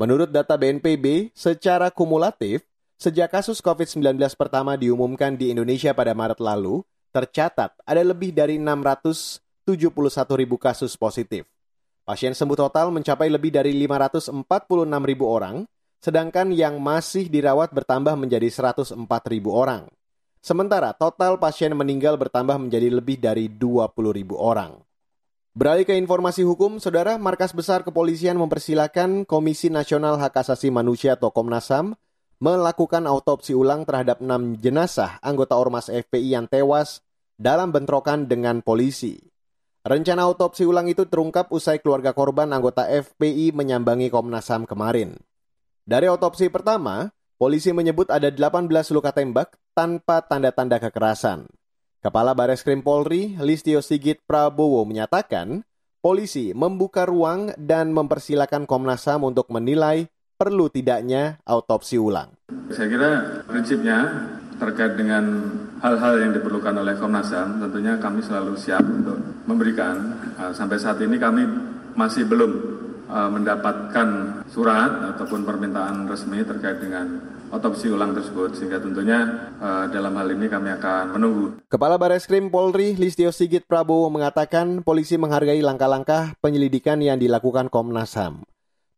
Menurut 0.00 0.32
data 0.32 0.56
BNPB, 0.56 1.36
secara 1.36 1.92
kumulatif, 1.92 2.64
sejak 2.96 3.28
kasus 3.28 3.60
COVID-19 3.60 4.16
pertama 4.40 4.74
diumumkan 4.80 5.36
di 5.36 5.52
Indonesia 5.52 5.92
pada 5.92 6.16
Maret 6.16 6.40
lalu, 6.40 6.80
tercatat 7.12 7.76
ada 7.84 8.02
lebih 8.02 8.32
dari 8.32 8.56
671 8.56 9.68
ribu 10.32 10.56
kasus 10.56 10.96
positif. 10.96 11.44
Pasien 12.08 12.32
sembuh 12.32 12.56
total 12.56 12.88
mencapai 12.88 13.28
lebih 13.28 13.52
dari 13.52 13.76
546 13.84 14.32
ribu 15.04 15.28
orang, 15.28 15.68
sedangkan 16.00 16.56
yang 16.56 16.80
masih 16.80 17.28
dirawat 17.28 17.68
bertambah 17.76 18.16
menjadi 18.16 18.48
104 18.48 18.96
ribu 19.28 19.52
orang. 19.52 19.92
Sementara 20.40 20.96
total 20.96 21.36
pasien 21.36 21.76
meninggal 21.76 22.16
bertambah 22.16 22.56
menjadi 22.56 22.88
lebih 22.88 23.20
dari 23.20 23.52
20 23.52 23.92
ribu 24.16 24.40
orang. 24.40 24.80
Beralih 25.52 25.84
ke 25.84 26.00
informasi 26.00 26.48
hukum, 26.48 26.80
Saudara, 26.80 27.20
Markas 27.20 27.52
Besar 27.52 27.84
Kepolisian 27.84 28.40
mempersilahkan 28.40 29.28
Komisi 29.28 29.68
Nasional 29.68 30.16
Hak 30.16 30.40
Asasi 30.40 30.72
Manusia 30.72 31.20
atau 31.20 31.28
Komnas 31.28 31.68
HAM 31.68 31.92
melakukan 32.40 33.04
autopsi 33.04 33.52
ulang 33.52 33.84
terhadap 33.84 34.24
enam 34.24 34.56
jenazah 34.56 35.20
anggota 35.20 35.60
Ormas 35.60 35.92
FPI 35.92 36.40
yang 36.40 36.48
tewas 36.48 37.04
dalam 37.36 37.68
bentrokan 37.68 38.24
dengan 38.24 38.64
polisi. 38.64 39.27
Rencana 39.88 40.28
autopsi 40.28 40.68
ulang 40.68 40.84
itu 40.92 41.08
terungkap 41.08 41.48
usai 41.48 41.80
keluarga 41.80 42.12
korban 42.12 42.52
anggota 42.52 42.84
FPI 42.84 43.56
menyambangi 43.56 44.12
Komnas 44.12 44.52
HAM 44.52 44.68
kemarin. 44.68 45.16
Dari 45.88 46.04
autopsi 46.04 46.52
pertama, 46.52 47.08
polisi 47.40 47.72
menyebut 47.72 48.12
ada 48.12 48.28
18 48.28 48.68
luka 48.92 49.16
tembak 49.16 49.56
tanpa 49.72 50.20
tanda-tanda 50.20 50.76
kekerasan. 50.76 51.48
Kepala 52.04 52.36
Bares 52.36 52.60
Krim 52.60 52.84
Polri, 52.84 53.40
Listio 53.40 53.80
Sigit 53.80 54.20
Prabowo 54.28 54.84
menyatakan, 54.84 55.64
polisi 56.04 56.52
membuka 56.52 57.08
ruang 57.08 57.56
dan 57.56 57.88
mempersilahkan 57.96 58.68
Komnas 58.68 59.08
HAM 59.08 59.24
untuk 59.24 59.48
menilai 59.48 60.04
perlu 60.36 60.68
tidaknya 60.68 61.40
autopsi 61.48 61.96
ulang. 61.96 62.36
Saya 62.76 62.92
kira 62.92 63.10
prinsipnya 63.48 64.04
terkait 64.60 65.00
dengan 65.00 65.48
hal-hal 65.80 66.28
yang 66.28 66.36
diperlukan 66.36 66.76
oleh 66.76 66.92
Komnas 67.00 67.32
HAM, 67.32 67.64
tentunya 67.64 67.96
kami 67.96 68.20
selalu 68.20 68.52
siap 68.60 68.84
untuk 68.84 69.37
memberikan. 69.48 69.96
Uh, 70.36 70.52
sampai 70.52 70.76
saat 70.76 71.00
ini 71.00 71.16
kami 71.16 71.48
masih 71.96 72.28
belum 72.28 72.52
uh, 73.08 73.30
mendapatkan 73.32 74.08
surat 74.52 75.16
ataupun 75.16 75.48
permintaan 75.48 76.04
resmi 76.04 76.44
terkait 76.44 76.78
dengan 76.84 77.18
otopsi 77.48 77.88
ulang 77.88 78.12
tersebut 78.12 78.52
sehingga 78.52 78.76
tentunya 78.76 79.50
uh, 79.56 79.88
dalam 79.88 80.12
hal 80.20 80.28
ini 80.36 80.46
kami 80.52 80.68
akan 80.76 81.16
menunggu. 81.16 81.46
Kepala 81.72 81.96
Bareskrim 81.96 82.52
Polri 82.52 82.92
Listio 82.94 83.32
Sigit 83.32 83.64
Prabowo 83.64 84.12
mengatakan 84.12 84.84
polisi 84.84 85.16
menghargai 85.16 85.64
langkah-langkah 85.64 86.36
penyelidikan 86.44 87.00
yang 87.00 87.16
dilakukan 87.16 87.72
Komnas 87.72 88.14
HAM. 88.14 88.44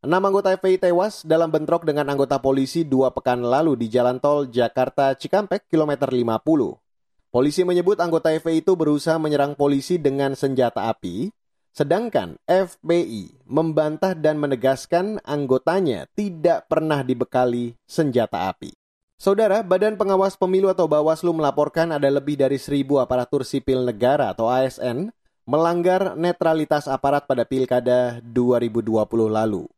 Enam 0.01 0.25
anggota 0.25 0.57
FPI 0.57 0.81
tewas 0.81 1.21
dalam 1.29 1.53
bentrok 1.53 1.85
dengan 1.85 2.09
anggota 2.09 2.41
polisi 2.41 2.89
dua 2.89 3.13
pekan 3.13 3.45
lalu 3.45 3.77
di 3.77 3.93
jalan 3.93 4.17
tol 4.17 4.49
Jakarta 4.49 5.13
Cikampek 5.13 5.69
kilometer 5.69 6.09
50. 6.09 6.90
Polisi 7.31 7.63
menyebut 7.63 8.03
anggota 8.03 8.35
FPI 8.35 8.67
itu 8.67 8.75
berusaha 8.75 9.15
menyerang 9.19 9.55
polisi 9.55 10.03
dengan 10.03 10.35
senjata 10.35 10.91
api 10.91 11.31
Sedangkan 11.71 12.35
FPI 12.51 13.47
membantah 13.47 14.19
dan 14.19 14.43
menegaskan 14.43 15.23
anggotanya 15.23 16.11
tidak 16.19 16.67
pernah 16.67 17.07
dibekali 17.07 17.79
senjata 17.87 18.51
api. 18.51 18.75
Saudara, 19.21 19.63
Badan 19.63 19.95
Pengawas 19.95 20.35
Pemilu 20.35 20.73
atau 20.73 20.91
Bawaslu 20.91 21.31
melaporkan 21.31 21.95
ada 21.95 22.09
lebih 22.11 22.41
dari 22.41 22.59
seribu 22.59 22.99
aparatur 22.99 23.47
sipil 23.47 23.87
negara 23.87 24.33
atau 24.33 24.51
ASN 24.51 25.13
melanggar 25.47 26.19
netralitas 26.19 26.91
aparat 26.91 27.29
pada 27.29 27.47
Pilkada 27.47 28.19
2020 28.25 28.91
lalu. 29.31 29.69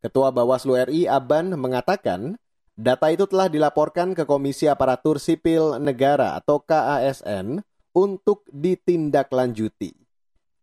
Ketua 0.00 0.32
Bawaslu 0.32 0.78
RI 0.88 1.10
Aban 1.10 1.52
mengatakan, 1.58 2.40
data 2.74 3.10
itu 3.10 3.24
telah 3.24 3.48
dilaporkan 3.48 4.12
ke 4.12 4.28
Komisi 4.28 4.68
Aparatur 4.68 5.22
Sipil 5.22 5.78
Negara 5.80 6.36
atau 6.38 6.60
KASN 6.60 7.62
untuk 7.94 8.44
ditindaklanjuti. 8.50 10.03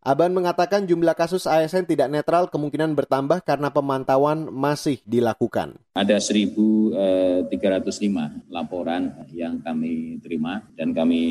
Aban 0.02 0.34
mengatakan 0.34 0.90
jumlah 0.90 1.14
kasus 1.14 1.46
ASN 1.46 1.86
tidak 1.86 2.10
netral 2.10 2.50
kemungkinan 2.50 2.98
bertambah 2.98 3.46
karena 3.46 3.70
pemantauan 3.70 4.50
masih 4.50 4.98
dilakukan. 5.06 5.78
Ada 5.94 6.18
1.305 6.18 6.98
eh, 6.98 8.30
laporan 8.50 9.14
yang 9.30 9.62
kami 9.62 10.18
terima 10.26 10.66
dan 10.74 10.98
kami 10.98 11.22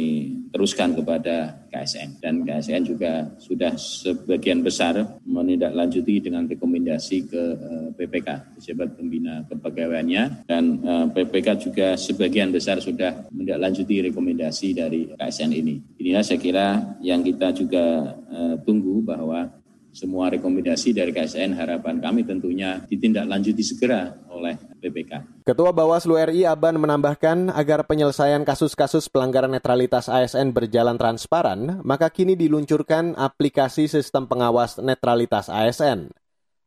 teruskan 0.55 0.95
kepada 0.95 1.67
KSN. 1.67 2.23
Dan 2.23 2.47
KSN 2.47 2.83
juga 2.87 3.27
sudah 3.43 3.75
sebagian 3.75 4.63
besar 4.63 5.19
menindaklanjuti 5.27 6.31
dengan 6.31 6.47
rekomendasi 6.47 7.27
ke 7.27 7.43
eh, 7.59 7.89
PPK, 7.99 8.55
Pejabat 8.55 8.95
Pembina 8.95 9.43
Kepegawaiannya. 9.51 10.47
Dan 10.47 10.65
eh, 10.79 11.07
PPK 11.11 11.59
juga 11.59 11.99
sebagian 11.99 12.55
besar 12.55 12.79
sudah 12.79 13.27
menindaklanjuti 13.35 14.15
rekomendasi 14.15 14.79
dari 14.79 15.11
KSN 15.11 15.51
ini. 15.59 15.75
Inilah 15.99 16.23
saya 16.23 16.39
kira 16.39 16.69
yang 17.03 17.27
kita 17.27 17.51
juga 17.51 18.15
tunggu 18.63 19.03
bahwa 19.03 19.61
semua 19.91 20.31
rekomendasi 20.31 20.95
dari 20.95 21.11
KSN 21.11 21.59
harapan 21.59 21.99
kami 21.99 22.23
tentunya 22.23 22.79
ditindaklanjuti 22.87 23.63
segera 23.67 24.15
oleh 24.31 24.55
BPK. 24.79 25.43
Ketua 25.43 25.75
Bawaslu 25.75 26.15
RI 26.15 26.47
Aban 26.47 26.79
menambahkan 26.79 27.51
agar 27.51 27.83
penyelesaian 27.91 28.47
kasus-kasus 28.47 29.11
pelanggaran 29.11 29.51
netralitas 29.51 30.07
ASN 30.07 30.55
berjalan 30.55 30.95
transparan, 30.95 31.83
maka 31.83 32.07
kini 32.07 32.39
diluncurkan 32.39 33.19
aplikasi 33.19 33.91
sistem 33.91 34.31
pengawas 34.31 34.79
netralitas 34.79 35.51
ASN. 35.51 36.15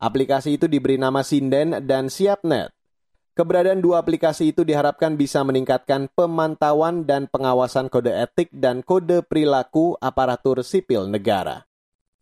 Aplikasi 0.03 0.59
itu 0.59 0.67
diberi 0.67 0.99
nama 0.99 1.23
Sinden 1.23 1.79
dan 1.87 2.11
SiapNet. 2.11 2.75
Keberadaan 3.33 3.81
dua 3.81 4.03
aplikasi 4.03 4.53
itu 4.53 4.61
diharapkan 4.61 5.15
bisa 5.17 5.41
meningkatkan 5.41 6.05
pemantauan 6.11 7.07
dan 7.07 7.25
pengawasan 7.31 7.89
kode 7.89 8.13
etik 8.13 8.51
dan 8.53 8.85
kode 8.85 9.25
perilaku 9.25 9.97
aparatur 9.97 10.61
sipil 10.61 11.09
negara. 11.09 11.65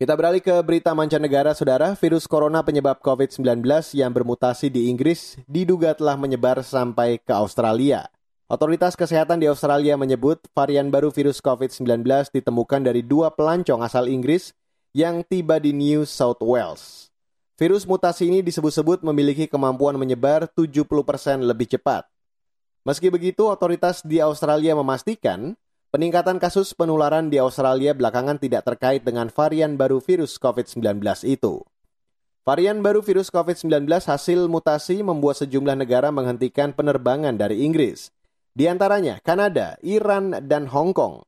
Kita 0.01 0.17
beralih 0.17 0.41
ke 0.41 0.57
berita 0.65 0.97
mancanegara, 0.97 1.53
saudara. 1.53 1.93
Virus 1.93 2.25
corona 2.25 2.65
penyebab 2.65 3.05
COVID-19 3.05 3.61
yang 3.93 4.09
bermutasi 4.09 4.73
di 4.73 4.89
Inggris 4.89 5.37
diduga 5.45 5.93
telah 5.93 6.17
menyebar 6.17 6.65
sampai 6.65 7.21
ke 7.21 7.29
Australia. 7.29 8.09
Otoritas 8.49 8.97
Kesehatan 8.97 9.37
di 9.37 9.45
Australia 9.45 9.93
menyebut 10.01 10.41
varian 10.57 10.89
baru 10.89 11.13
virus 11.13 11.37
COVID-19 11.37 12.01
ditemukan 12.33 12.81
dari 12.81 13.05
dua 13.05 13.29
pelancong 13.29 13.85
asal 13.85 14.09
Inggris 14.09 14.57
yang 14.89 15.21
tiba 15.21 15.61
di 15.61 15.69
New 15.69 16.01
South 16.09 16.41
Wales. 16.41 17.13
Virus 17.61 17.85
mutasi 17.85 18.25
ini 18.25 18.41
disebut-sebut 18.41 19.05
memiliki 19.05 19.45
kemampuan 19.45 20.01
menyebar 20.01 20.49
70% 20.49 20.81
lebih 21.45 21.77
cepat. 21.77 22.09
Meski 22.89 23.13
begitu, 23.13 23.45
otoritas 23.45 24.01
di 24.01 24.17
Australia 24.17 24.73
memastikan 24.73 25.53
peningkatan 25.91 26.39
kasus 26.39 26.71
penularan 26.71 27.27
di 27.27 27.37
Australia 27.37 27.91
belakangan 27.91 28.39
tidak 28.39 28.63
terkait 28.65 29.03
dengan 29.03 29.27
varian 29.27 29.75
baru 29.75 29.99
virus 29.99 30.39
COVID-19 30.39 31.03
itu. 31.27 31.61
Varian 32.41 32.81
baru 32.81 33.05
virus 33.05 33.29
COVID-19 33.29 33.85
hasil 33.85 34.49
mutasi 34.49 35.05
membuat 35.05 35.37
sejumlah 35.45 35.77
negara 35.77 36.09
menghentikan 36.09 36.73
penerbangan 36.73 37.37
dari 37.37 37.61
Inggris 37.61 38.09
di 38.51 38.65
antaranya 38.67 39.21
Kanada, 39.21 39.77
Iran, 39.85 40.49
dan 40.49 40.65
Hong 40.67 40.91
Kong. 40.91 41.21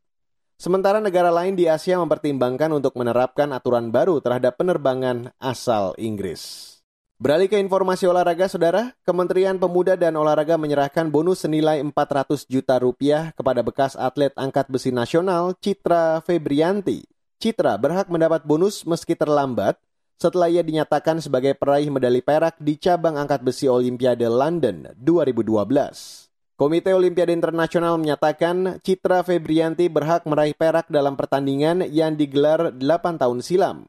Sementara 0.58 1.03
negara 1.03 1.29
lain 1.29 1.60
di 1.60 1.67
Asia 1.67 2.00
mempertimbangkan 2.00 2.72
untuk 2.72 2.96
menerapkan 2.96 3.51
aturan 3.51 3.91
baru 3.91 4.24
terhadap 4.24 4.58
penerbangan 4.58 5.36
asal 5.38 5.91
Inggris. 6.00 6.82
Beralih 7.22 7.46
ke 7.46 7.62
informasi 7.62 8.10
olahraga, 8.10 8.50
saudara, 8.50 8.98
Kementerian 9.05 9.62
Pemuda 9.62 9.93
dan 9.93 10.17
Olahraga 10.17 10.58
menyerahkan 10.58 11.13
bonus 11.13 11.46
senilai 11.46 11.77
400 11.86 12.50
juta 12.50 12.82
rupiah 12.82 13.29
kepada 13.38 13.62
bekas 13.62 13.93
atlet 13.93 14.34
angkat 14.34 14.65
besi 14.65 14.89
nasional 14.89 15.53
Citra 15.62 16.25
Febrianti. 16.25 17.05
Citra 17.38 17.77
berhak 17.77 18.10
mendapat 18.10 18.41
bonus 18.50 18.82
meski 18.89 19.13
terlambat 19.13 19.77
setelah 20.17 20.50
ia 20.50 20.65
dinyatakan 20.65 21.22
sebagai 21.22 21.53
peraih 21.53 21.93
medali 21.93 22.25
perak 22.25 22.58
di 22.58 22.82
cabang 22.82 23.13
angkat 23.22 23.46
besi 23.46 23.70
Olimpiade 23.70 24.25
London 24.25 24.89
2012. 24.98 26.34
Komite 26.58 26.98
Olimpiade 26.98 27.29
Internasional 27.29 28.01
menyatakan 28.01 28.82
Citra 28.82 29.22
Febrianti 29.22 29.86
berhak 29.86 30.25
meraih 30.25 30.58
perak 30.58 30.89
dalam 30.89 31.13
pertandingan 31.13 31.86
yang 31.93 32.17
digelar 32.17 32.74
8 32.74 33.22
tahun 33.22 33.46
silam. 33.46 33.86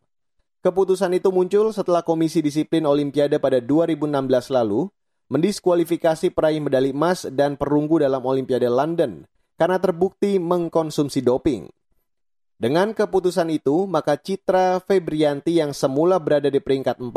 Keputusan 0.65 1.13
itu 1.13 1.29
muncul 1.29 1.77
setelah 1.77 2.01
Komisi 2.01 2.41
Disiplin 2.41 2.89
Olimpiade 2.89 3.37
pada 3.37 3.61
2016 3.61 4.09
lalu 4.49 4.89
mendiskualifikasi 5.29 6.33
peraih 6.33 6.57
medali 6.57 6.97
emas 6.97 7.29
dan 7.29 7.61
perunggu 7.61 8.01
dalam 8.01 8.25
Olimpiade 8.25 8.73
London 8.73 9.29
karena 9.61 9.77
terbukti 9.77 10.41
mengkonsumsi 10.41 11.21
doping. 11.21 11.69
Dengan 12.57 12.97
keputusan 12.97 13.53
itu, 13.53 13.85
maka 13.85 14.17
Citra 14.17 14.81
Febrianti 14.81 15.61
yang 15.61 15.77
semula 15.77 16.17
berada 16.17 16.49
di 16.49 16.65
peringkat 16.65 16.97
4 16.97 17.13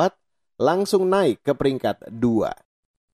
langsung 0.60 1.08
naik 1.08 1.39
ke 1.39 1.56
peringkat 1.56 2.04
2. 2.12 2.51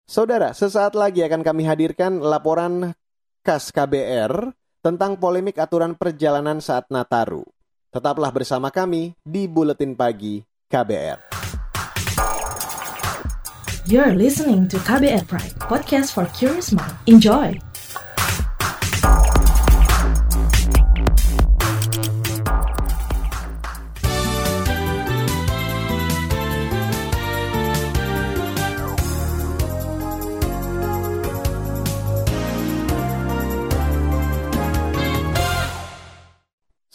Saudara, 0.10 0.50
sesaat 0.58 0.98
lagi 0.98 1.22
akan 1.22 1.46
kami 1.46 1.70
hadirkan 1.70 2.25
laporan 2.25 2.98
khas 3.46 3.70
KBR 3.70 4.50
tentang 4.82 5.22
polemik 5.22 5.62
aturan 5.62 5.94
perjalanan 5.94 6.58
saat 6.58 6.90
Nataru. 6.90 7.53
Tetaplah 7.94 8.34
bersama 8.34 8.74
kami 8.74 9.14
di 9.22 9.46
Buletin 9.46 9.94
Pagi 9.94 10.42
KBR. 10.66 11.30
You're 13.86 14.18
listening 14.18 14.66
to 14.74 14.82
KBR 14.82 15.30
Pride, 15.30 15.54
podcast 15.62 16.10
for 16.10 16.26
curious 16.34 16.74
mind. 16.74 16.98
Enjoy! 17.06 17.54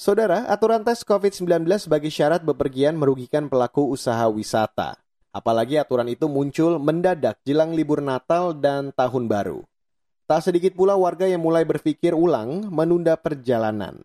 Saudara, 0.09 0.49
aturan 0.49 0.81
tes 0.89 1.05
COVID-19 1.05 1.69
sebagai 1.85 2.09
syarat 2.09 2.41
bepergian 2.41 2.97
merugikan 2.97 3.45
pelaku 3.45 3.93
usaha 3.93 4.25
wisata. 4.33 4.97
Apalagi 5.37 5.77
aturan 5.77 6.09
itu 6.09 6.33
muncul 6.33 6.81
mendadak 6.81 7.37
jelang 7.45 7.77
libur 7.77 8.01
Natal 8.01 8.57
dan 8.57 8.89
Tahun 8.97 9.29
Baru. 9.29 9.69
Tak 10.25 10.49
sedikit 10.49 10.73
pula 10.73 10.97
warga 10.97 11.29
yang 11.29 11.45
mulai 11.45 11.69
berpikir 11.69 12.17
ulang 12.17 12.73
menunda 12.73 13.21
perjalanan. 13.21 14.01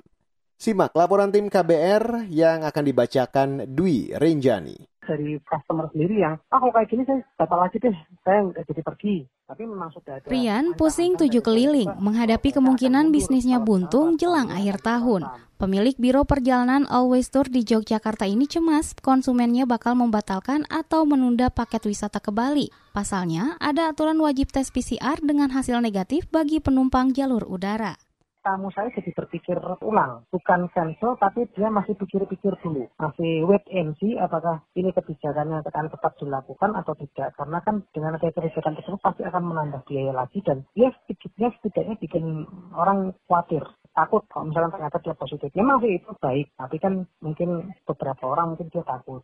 Simak 0.60 0.92
laporan 0.92 1.32
tim 1.32 1.48
KBR 1.48 2.28
yang 2.28 2.68
akan 2.68 2.84
dibacakan 2.84 3.64
Dwi 3.72 4.12
Renjani 4.20 4.93
dari 5.06 5.40
customer 5.44 5.88
sendiri 5.92 6.24
yang 6.24 6.36
ah 6.52 6.58
kalau 6.60 6.72
kayak 6.72 6.90
gini 6.90 7.04
saya 7.04 7.20
batal 7.36 7.60
lagi 7.60 7.78
deh 7.80 7.96
saya 8.24 8.40
nggak 8.48 8.66
jadi 8.68 8.82
pergi. 8.82 9.16
Tapi 9.44 9.64
memang 9.68 9.92
sudah 9.92 10.18
ada 10.18 10.26
Rian 10.32 10.74
pusing 10.74 11.20
tujuh 11.20 11.44
keliling 11.44 11.92
menghadapi 12.00 12.56
kemungkinan 12.56 13.12
bisnisnya 13.12 13.60
buntung 13.60 14.16
jelang 14.16 14.50
akhir 14.50 14.80
tahun. 14.82 15.28
Pemilik 15.60 15.96
Biro 15.96 16.28
Perjalanan 16.28 16.84
Always 16.90 17.32
Tour 17.32 17.48
di 17.48 17.64
Yogyakarta 17.64 18.28
ini 18.28 18.48
cemas 18.50 18.96
konsumennya 19.00 19.64
bakal 19.64 19.96
membatalkan 19.96 20.68
atau 20.68 21.08
menunda 21.08 21.48
paket 21.48 21.88
wisata 21.88 22.20
ke 22.20 22.36
Bali. 22.36 22.68
Pasalnya, 22.92 23.56
ada 23.64 23.92
aturan 23.92 24.20
wajib 24.20 24.52
tes 24.52 24.68
PCR 24.74 25.24
dengan 25.24 25.52
hasil 25.56 25.80
negatif 25.80 26.28
bagi 26.32 26.60
penumpang 26.60 27.16
jalur 27.16 27.48
udara 27.48 27.96
tamu 28.44 28.70
saya 28.76 28.92
jadi 28.92 29.16
berpikir 29.16 29.56
ulang, 29.82 30.28
bukan 30.28 30.68
cancel 30.76 31.16
tapi 31.18 31.48
dia 31.56 31.72
masih 31.72 31.96
pikir-pikir 31.96 32.54
dulu, 32.60 32.92
masih 33.00 33.48
wait 33.48 33.64
and 33.72 33.96
see 33.98 34.20
apakah 34.20 34.60
ini 34.76 34.92
kebijakannya 34.92 35.64
akan 35.64 35.88
tetap 35.88 36.14
dilakukan 36.20 36.76
atau 36.76 36.94
tidak, 37.00 37.32
karena 37.40 37.58
kan 37.64 37.82
dengan 37.96 38.20
ada 38.20 38.28
kebijakan 38.30 38.76
tersebut 38.76 39.00
pasti 39.00 39.24
akan 39.24 39.44
menambah 39.48 39.82
biaya 39.88 40.12
lagi 40.12 40.44
dan 40.44 40.68
dia 40.76 40.92
sedikitnya 41.04 41.56
setidaknya 41.58 41.96
bikin 42.04 42.44
orang 42.76 43.16
khawatir 43.26 43.64
takut 43.94 44.26
kalau 44.28 44.50
misalnya 44.50 44.74
ternyata 44.76 44.98
dia 45.00 45.16
positif. 45.16 45.50
Memang 45.56 45.78
sih 45.80 46.02
itu 46.02 46.12
baik, 46.18 46.48
tapi 46.58 46.76
kan 46.82 46.94
mungkin 47.22 47.72
beberapa 47.86 48.24
orang 48.28 48.54
mungkin 48.54 48.68
dia 48.74 48.84
takut. 48.84 49.24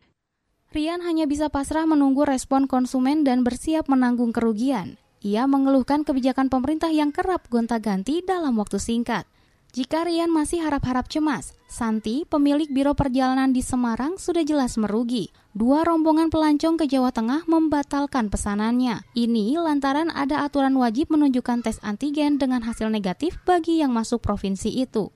Rian 0.69 1.01
hanya 1.01 1.25
bisa 1.25 1.49
pasrah 1.49 1.89
menunggu 1.89 2.29
respon 2.29 2.69
konsumen 2.69 3.25
dan 3.25 3.41
bersiap 3.41 3.89
menanggung 3.89 4.29
kerugian. 4.29 5.01
Ia 5.19 5.51
mengeluhkan 5.51 6.07
kebijakan 6.07 6.47
pemerintah 6.47 6.87
yang 6.87 7.11
kerap 7.11 7.51
gonta-ganti 7.51 8.23
dalam 8.23 8.55
waktu 8.55 8.79
singkat. 8.79 9.27
Jika 9.69 10.01
Rian 10.01 10.33
masih 10.33 10.65
harap-harap 10.65 11.05
cemas, 11.11 11.53
Santi, 11.69 12.25
pemilik 12.25 12.65
Biro 12.73 12.97
Perjalanan 12.97 13.53
di 13.53 13.61
Semarang, 13.61 14.17
sudah 14.17 14.41
jelas 14.41 14.81
merugi. 14.81 15.29
Dua 15.53 15.85
rombongan 15.85 16.33
pelancong 16.33 16.81
ke 16.81 16.89
Jawa 16.89 17.13
Tengah 17.13 17.45
membatalkan 17.45 18.33
pesanannya. 18.33 19.05
Ini 19.13 19.61
lantaran 19.61 20.09
ada 20.09 20.41
aturan 20.41 20.73
wajib 20.73 21.13
menunjukkan 21.13 21.61
tes 21.61 21.77
antigen 21.85 22.41
dengan 22.41 22.65
hasil 22.65 22.89
negatif 22.89 23.37
bagi 23.45 23.77
yang 23.77 23.93
masuk 23.93 24.25
provinsi 24.25 24.73
itu. 24.73 25.13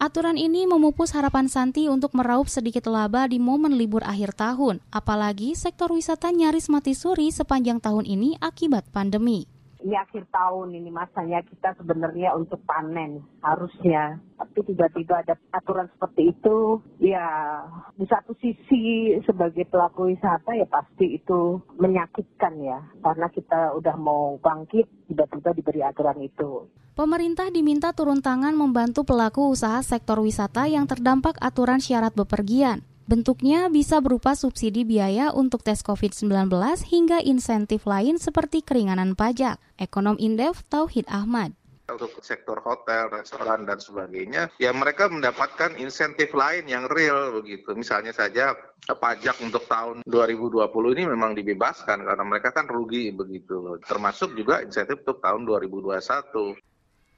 Aturan 0.00 0.40
ini 0.40 0.64
memupus 0.64 1.12
harapan 1.12 1.44
Santi 1.44 1.84
untuk 1.84 2.16
meraup 2.16 2.48
sedikit 2.48 2.88
laba 2.88 3.28
di 3.28 3.36
momen 3.36 3.76
libur 3.76 4.00
akhir 4.00 4.32
tahun, 4.32 4.80
apalagi 4.88 5.52
sektor 5.52 5.92
wisata 5.92 6.32
nyaris 6.32 6.72
mati 6.72 6.96
suri 6.96 7.28
sepanjang 7.28 7.84
tahun 7.84 8.08
ini 8.08 8.40
akibat 8.40 8.88
pandemi 8.96 9.44
ini 9.84 9.96
akhir 9.96 10.28
tahun 10.28 10.76
ini 10.76 10.90
masanya 10.92 11.40
kita 11.44 11.76
sebenarnya 11.80 12.36
untuk 12.36 12.60
panen 12.68 13.24
harusnya. 13.40 14.20
Tapi 14.36 14.64
tiba-tiba 14.72 15.24
ada 15.24 15.36
aturan 15.52 15.88
seperti 15.96 16.32
itu 16.32 16.80
ya 17.00 17.26
di 17.96 18.04
satu 18.08 18.32
sisi 18.40 19.16
sebagai 19.24 19.68
pelaku 19.68 20.12
wisata 20.12 20.52
ya 20.56 20.68
pasti 20.68 21.16
itu 21.16 21.60
menyakitkan 21.80 22.54
ya. 22.60 22.78
Karena 23.00 23.26
kita 23.32 23.76
udah 23.76 23.96
mau 23.96 24.36
bangkit 24.40 25.08
tiba-tiba 25.08 25.50
diberi 25.56 25.80
aturan 25.84 26.20
itu. 26.20 26.68
Pemerintah 26.98 27.48
diminta 27.48 27.96
turun 27.96 28.20
tangan 28.20 28.52
membantu 28.52 29.08
pelaku 29.08 29.48
usaha 29.48 29.80
sektor 29.80 30.20
wisata 30.20 30.68
yang 30.68 30.84
terdampak 30.84 31.38
aturan 31.40 31.80
syarat 31.80 32.12
bepergian. 32.12 32.84
Bentuknya 33.10 33.66
bisa 33.66 33.98
berupa 33.98 34.38
subsidi 34.38 34.86
biaya 34.86 35.34
untuk 35.34 35.66
tes 35.66 35.82
COVID-19 35.82 36.46
hingga 36.86 37.18
insentif 37.18 37.82
lain 37.82 38.22
seperti 38.22 38.62
keringanan 38.62 39.18
pajak. 39.18 39.58
Ekonom 39.82 40.14
Indef 40.22 40.62
Tauhid 40.70 41.10
Ahmad 41.10 41.58
untuk 41.90 42.22
sektor 42.22 42.62
hotel, 42.62 43.10
restoran 43.10 43.66
dan 43.66 43.82
sebagainya, 43.82 44.54
ya 44.62 44.70
mereka 44.70 45.10
mendapatkan 45.10 45.74
insentif 45.74 46.30
lain 46.38 46.70
yang 46.70 46.86
real 46.86 47.34
begitu. 47.34 47.74
Misalnya 47.74 48.14
saja 48.14 48.54
pajak 48.86 49.42
untuk 49.42 49.66
tahun 49.66 50.06
2020 50.06 50.70
ini 50.70 51.10
memang 51.10 51.34
dibebaskan 51.34 52.06
karena 52.06 52.22
mereka 52.22 52.54
kan 52.54 52.70
rugi 52.70 53.10
begitu. 53.10 53.74
Termasuk 53.90 54.38
juga 54.38 54.62
insentif 54.62 55.02
untuk 55.02 55.18
tahun 55.18 55.42
2021. 55.50 56.54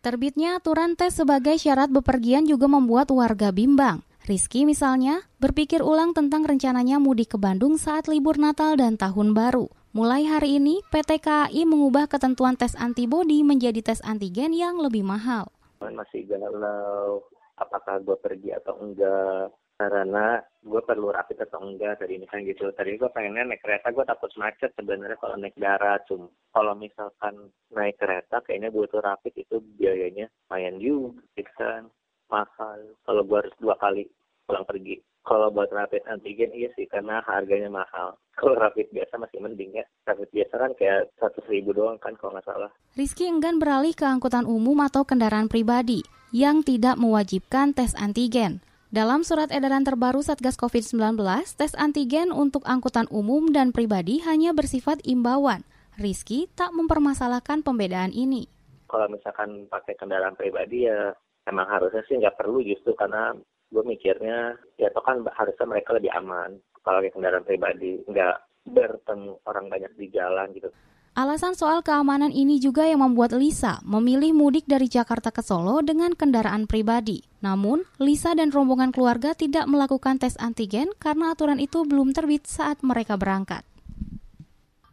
Terbitnya 0.01 0.57
aturan 0.57 0.97
tes 0.97 1.21
sebagai 1.21 1.61
syarat 1.61 1.93
bepergian 1.93 2.49
juga 2.49 2.65
membuat 2.65 3.13
warga 3.13 3.53
bimbang. 3.53 4.01
Rizky 4.23 4.63
misalnya 4.63 5.27
berpikir 5.43 5.83
ulang 5.83 6.15
tentang 6.15 6.47
rencananya 6.47 7.03
mudik 7.03 7.35
ke 7.35 7.39
Bandung 7.43 7.75
saat 7.75 8.07
libur 8.07 8.39
Natal 8.39 8.79
dan 8.79 8.95
Tahun 8.95 9.35
Baru. 9.35 9.67
Mulai 9.99 10.31
hari 10.31 10.63
ini, 10.63 10.79
PT 10.95 11.19
KAI 11.19 11.67
mengubah 11.67 12.07
ketentuan 12.07 12.55
tes 12.55 12.79
antibodi 12.79 13.43
menjadi 13.43 13.83
tes 13.83 13.99
antigen 14.07 14.55
yang 14.55 14.79
lebih 14.79 15.03
mahal. 15.03 15.51
Masih 15.83 16.23
galau 16.31 17.27
apakah 17.59 17.99
gue 17.99 18.15
pergi 18.23 18.55
atau 18.63 18.79
enggak 18.79 19.51
karena 19.75 20.39
gue 20.63 20.83
perlu 20.87 21.11
rapid 21.11 21.43
atau 21.43 21.59
enggak 21.67 21.99
tadi 21.99 22.23
kan 22.23 22.47
gitu 22.47 22.71
tadi 22.79 22.95
gue 22.95 23.11
pengennya 23.11 23.51
naik 23.51 23.67
kereta 23.67 23.91
gue 23.91 24.07
takut 24.07 24.31
macet 24.39 24.71
sebenarnya 24.79 25.19
kalau 25.19 25.35
naik 25.35 25.59
darat 25.59 26.07
cuma 26.07 26.31
kalau 26.55 26.79
misalkan 26.79 27.51
naik 27.75 27.99
kereta 27.99 28.39
kayaknya 28.47 28.71
butuh 28.71 29.03
rapid 29.03 29.35
itu 29.35 29.59
biayanya 29.75 30.31
lumayan 30.47 30.79
juga 30.79 31.19
gitu 31.35 31.51
kan 31.59 31.91
mahal 32.33 32.81
kalau 33.05 33.23
gue 33.23 33.37
harus 33.37 33.55
dua 33.61 33.77
kali 33.77 34.09
pulang 34.49 34.65
pergi 34.65 34.97
kalau 35.23 35.53
buat 35.55 35.71
rapid 35.71 36.03
antigen 36.09 36.51
iya 36.57 36.73
sih 36.75 36.89
karena 36.89 37.21
harganya 37.29 37.69
mahal 37.69 38.17
kalau 38.35 38.57
rapid 38.57 38.89
biasa 38.91 39.21
masih 39.21 39.39
mending 39.39 39.77
ya 39.77 39.85
rapid 40.09 40.33
biasa 40.33 40.55
kan 40.57 40.73
kayak 40.81 41.13
seratus 41.21 41.45
ribu 41.47 41.71
doang 41.77 42.01
kan 42.01 42.17
kalau 42.17 42.35
nggak 42.35 42.49
salah 42.49 42.73
Rizky 42.97 43.29
enggan 43.29 43.61
beralih 43.61 43.93
ke 43.93 44.09
angkutan 44.09 44.49
umum 44.49 44.81
atau 44.83 45.05
kendaraan 45.05 45.47
pribadi 45.47 46.03
yang 46.33 46.65
tidak 46.65 46.97
mewajibkan 46.97 47.77
tes 47.77 47.93
antigen. 47.95 48.65
Dalam 48.93 49.25
surat 49.25 49.49
edaran 49.49 49.85
terbaru 49.85 50.21
Satgas 50.21 50.61
COVID-19, 50.61 51.17
tes 51.57 51.73
antigen 51.81 52.29
untuk 52.29 52.61
angkutan 52.69 53.09
umum 53.09 53.49
dan 53.49 53.73
pribadi 53.73 54.21
hanya 54.25 54.53
bersifat 54.53 55.01
imbauan. 55.09 55.65
Rizky 55.97 56.49
tak 56.53 56.73
mempermasalahkan 56.77 57.65
pembedaan 57.65 58.13
ini. 58.13 58.49
Kalau 58.89 59.09
misalkan 59.09 59.65
pakai 59.73 59.97
kendaraan 59.97 60.37
pribadi 60.37 60.89
ya 60.89 61.17
emang 61.47 61.67
harusnya 61.67 62.03
sih 62.07 62.19
nggak 62.19 62.39
perlu 62.39 62.63
justru 62.63 62.95
karena 62.95 63.35
gue 63.73 63.85
mikirnya 63.89 64.55
ya 64.77 64.93
itu 64.93 65.01
kan 65.01 65.25
harusnya 65.33 65.67
mereka 65.67 65.97
lebih 65.97 66.13
aman 66.13 66.61
kalau 66.85 67.01
pakai 67.01 67.13
kendaraan 67.15 67.47
pribadi 67.47 68.03
nggak 68.05 68.37
bertemu 68.69 69.43
orang 69.49 69.67
banyak 69.67 69.93
di 69.99 70.07
jalan 70.13 70.51
gitu. 70.55 70.71
Alasan 71.13 71.53
soal 71.53 71.85
keamanan 71.85 72.33
ini 72.33 72.57
juga 72.57 72.89
yang 72.89 73.05
membuat 73.05 73.37
Lisa 73.37 73.85
memilih 73.85 74.33
mudik 74.33 74.65
dari 74.65 74.89
Jakarta 74.89 75.29
ke 75.29 75.45
Solo 75.45 75.85
dengan 75.85 76.17
kendaraan 76.17 76.65
pribadi. 76.65 77.21
Namun, 77.45 77.85
Lisa 78.01 78.33
dan 78.33 78.49
rombongan 78.49 78.97
keluarga 78.97 79.37
tidak 79.37 79.69
melakukan 79.69 80.17
tes 80.17 80.41
antigen 80.41 80.89
karena 80.97 81.37
aturan 81.37 81.61
itu 81.61 81.85
belum 81.85 82.17
terbit 82.17 82.49
saat 82.49 82.81
mereka 82.81 83.21
berangkat. 83.21 83.61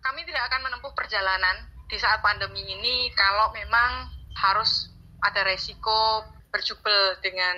Kami 0.04 0.22
tidak 0.28 0.44
akan 0.52 0.62
menempuh 0.68 0.92
perjalanan 0.92 1.56
di 1.88 1.96
saat 1.96 2.20
pandemi 2.20 2.68
ini 2.68 3.08
kalau 3.16 3.56
memang 3.56 4.12
harus 4.36 4.92
ada 5.24 5.48
resiko 5.48 6.28
berjubel 6.50 7.18
dengan 7.22 7.56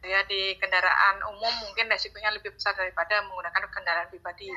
ya 0.00 0.24
di 0.24 0.56
kendaraan 0.56 1.20
umum 1.36 1.52
mungkin 1.66 1.90
resikonya 1.90 2.32
lebih 2.32 2.56
besar 2.56 2.72
daripada 2.72 3.20
menggunakan 3.26 3.62
kendaraan 3.68 4.08
pribadi. 4.08 4.48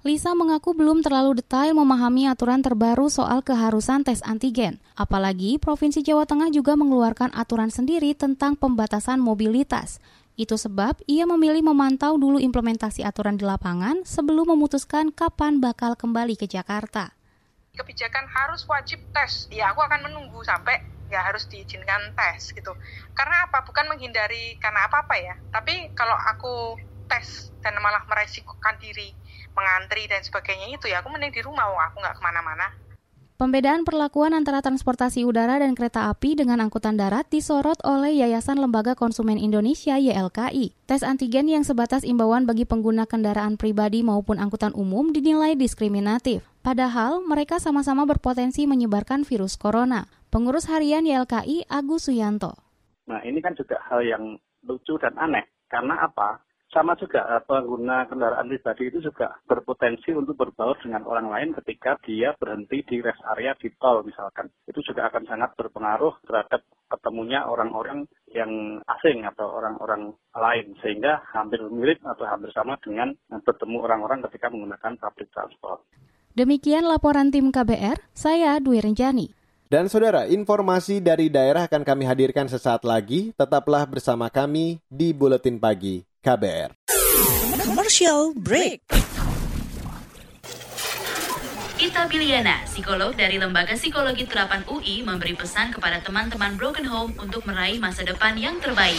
Lisa 0.00 0.32
mengaku 0.32 0.72
belum 0.72 1.04
terlalu 1.04 1.44
detail 1.44 1.76
memahami 1.76 2.24
aturan 2.24 2.64
terbaru 2.64 3.12
soal 3.12 3.44
keharusan 3.44 4.00
tes 4.00 4.24
antigen. 4.24 4.80
Apalagi 4.96 5.60
Provinsi 5.60 6.00
Jawa 6.00 6.24
Tengah 6.24 6.48
juga 6.48 6.72
mengeluarkan 6.72 7.36
aturan 7.36 7.68
sendiri 7.68 8.16
tentang 8.16 8.56
pembatasan 8.56 9.20
mobilitas. 9.20 10.00
Itu 10.40 10.56
sebab 10.56 11.04
ia 11.04 11.28
memilih 11.28 11.60
memantau 11.60 12.16
dulu 12.16 12.40
implementasi 12.40 13.04
aturan 13.04 13.36
di 13.36 13.44
lapangan 13.44 14.08
sebelum 14.08 14.56
memutuskan 14.56 15.12
kapan 15.12 15.60
bakal 15.60 15.92
kembali 15.92 16.32
ke 16.32 16.48
Jakarta. 16.48 17.12
Kebijakan 17.76 18.24
harus 18.24 18.64
wajib 18.64 19.04
tes. 19.12 19.52
Ya, 19.52 19.68
aku 19.68 19.84
akan 19.84 20.08
menunggu 20.08 20.40
sampai 20.40 20.80
ya 21.10 21.26
harus 21.26 21.44
diizinkan 21.50 22.14
tes 22.14 22.54
gitu. 22.54 22.72
Karena 23.12 23.50
apa? 23.50 23.66
Bukan 23.66 23.90
menghindari 23.90 24.56
karena 24.62 24.86
apa-apa 24.86 25.14
ya. 25.18 25.34
Tapi 25.50 25.92
kalau 25.98 26.14
aku 26.14 26.78
tes 27.10 27.50
dan 27.60 27.74
malah 27.82 28.06
meresikokan 28.06 28.78
diri 28.78 29.12
mengantri 29.52 30.06
dan 30.06 30.22
sebagainya 30.22 30.78
itu 30.78 30.86
ya 30.86 31.02
aku 31.02 31.10
mending 31.10 31.34
di 31.34 31.42
rumah 31.42 31.66
aku 31.90 31.98
nggak 31.98 32.16
ke 32.16 32.22
mana-mana 32.22 32.70
Pembedaan 33.40 33.88
perlakuan 33.88 34.36
antara 34.36 34.60
transportasi 34.60 35.24
udara 35.24 35.56
dan 35.56 35.72
kereta 35.72 36.12
api 36.12 36.36
dengan 36.36 36.60
angkutan 36.60 37.00
darat 37.00 37.24
disorot 37.32 37.80
oleh 37.88 38.20
Yayasan 38.20 38.60
Lembaga 38.60 38.92
Konsumen 38.92 39.40
Indonesia 39.40 39.96
YLKI. 39.96 40.76
Tes 40.84 41.00
antigen 41.00 41.48
yang 41.48 41.64
sebatas 41.64 42.04
imbauan 42.04 42.44
bagi 42.44 42.68
pengguna 42.68 43.08
kendaraan 43.08 43.56
pribadi 43.56 44.04
maupun 44.04 44.36
angkutan 44.36 44.76
umum 44.76 45.08
dinilai 45.08 45.56
diskriminatif. 45.56 46.44
Padahal 46.60 47.24
mereka 47.24 47.56
sama-sama 47.56 48.04
berpotensi 48.04 48.68
menyebarkan 48.68 49.24
virus 49.24 49.56
corona. 49.56 50.04
Pengurus 50.30 50.70
harian 50.70 51.02
YLKI 51.02 51.66
Agus 51.66 52.06
Suyanto. 52.06 52.54
Nah 53.10 53.18
ini 53.26 53.42
kan 53.42 53.58
juga 53.58 53.82
hal 53.90 54.06
yang 54.06 54.38
lucu 54.62 54.94
dan 55.02 55.18
aneh. 55.18 55.42
Karena 55.66 56.06
apa? 56.06 56.38
sama 56.70 56.94
juga 56.94 57.26
eh, 57.26 57.42
pengguna 57.42 58.06
kendaraan 58.06 58.46
pribadi 58.46 58.94
itu 58.94 59.02
juga 59.02 59.34
berpotensi 59.42 60.14
untuk 60.14 60.38
berbaur 60.38 60.78
dengan 60.78 61.02
orang 61.02 61.26
lain 61.26 61.50
ketika 61.58 61.98
dia 62.06 62.30
berhenti 62.38 62.86
di 62.86 63.02
rest 63.02 63.18
area 63.34 63.58
di 63.58 63.74
tol 63.74 64.06
misalkan. 64.06 64.46
Itu 64.70 64.78
juga 64.86 65.10
akan 65.10 65.26
sangat 65.26 65.58
berpengaruh 65.58 66.22
terhadap 66.22 66.62
ketemunya 66.86 67.42
orang-orang 67.46 68.06
yang 68.30 68.78
asing 68.86 69.26
atau 69.26 69.50
orang-orang 69.50 70.14
lain 70.34 70.78
sehingga 70.78 71.22
hampir 71.34 71.58
mirip 71.74 71.98
atau 72.06 72.26
hampir 72.26 72.54
sama 72.54 72.78
dengan 72.78 73.14
bertemu 73.26 73.78
orang-orang 73.82 74.22
ketika 74.30 74.46
menggunakan 74.50 74.94
public 74.98 75.28
transport. 75.34 75.82
Demikian 76.38 76.86
laporan 76.86 77.34
tim 77.34 77.50
KBR, 77.50 77.98
saya 78.14 78.62
Dwi 78.62 78.78
Renjani. 78.78 79.39
Dan 79.70 79.86
saudara, 79.86 80.26
informasi 80.26 80.98
dari 80.98 81.30
daerah 81.30 81.70
akan 81.70 81.86
kami 81.86 82.02
hadirkan 82.02 82.50
sesaat 82.50 82.82
lagi. 82.82 83.30
Tetaplah 83.38 83.86
bersama 83.86 84.26
kami 84.26 84.82
di 84.90 85.14
Buletin 85.14 85.62
Pagi 85.62 86.02
KBR. 86.26 86.74
Commercial 87.62 88.34
break. 88.34 88.82
Ita 91.78 92.10
Biliana, 92.10 92.66
psikolog 92.66 93.14
dari 93.14 93.38
Lembaga 93.38 93.78
Psikologi 93.78 94.26
Terapan 94.26 94.66
UI, 94.66 95.06
memberi 95.06 95.38
pesan 95.38 95.70
kepada 95.70 96.02
teman-teman 96.02 96.58
Broken 96.58 96.90
Home 96.90 97.14
untuk 97.22 97.46
meraih 97.46 97.78
masa 97.78 98.02
depan 98.02 98.34
yang 98.34 98.58
terbaik 98.58 98.98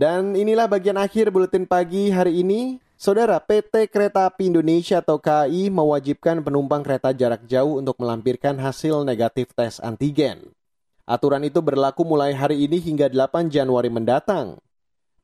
Dan 0.00 0.32
inilah 0.32 0.64
bagian 0.64 0.96
akhir 0.96 1.28
buletin 1.28 1.68
pagi 1.68 2.08
hari 2.08 2.40
ini. 2.40 2.80
Saudara, 2.96 3.36
PT 3.36 3.92
Kereta 3.92 4.24
Api 4.24 4.48
Indonesia 4.48 5.04
atau 5.04 5.20
KAI 5.20 5.68
mewajibkan 5.68 6.40
penumpang 6.40 6.80
kereta 6.80 7.12
jarak 7.12 7.44
jauh 7.44 7.76
untuk 7.76 8.00
melampirkan 8.00 8.56
hasil 8.56 9.04
negatif 9.04 9.52
tes 9.52 9.76
antigen. 9.84 10.56
Aturan 11.04 11.44
itu 11.44 11.60
berlaku 11.60 12.08
mulai 12.08 12.32
hari 12.32 12.64
ini 12.64 12.80
hingga 12.80 13.12
8 13.12 13.52
Januari 13.52 13.92
mendatang. 13.92 14.56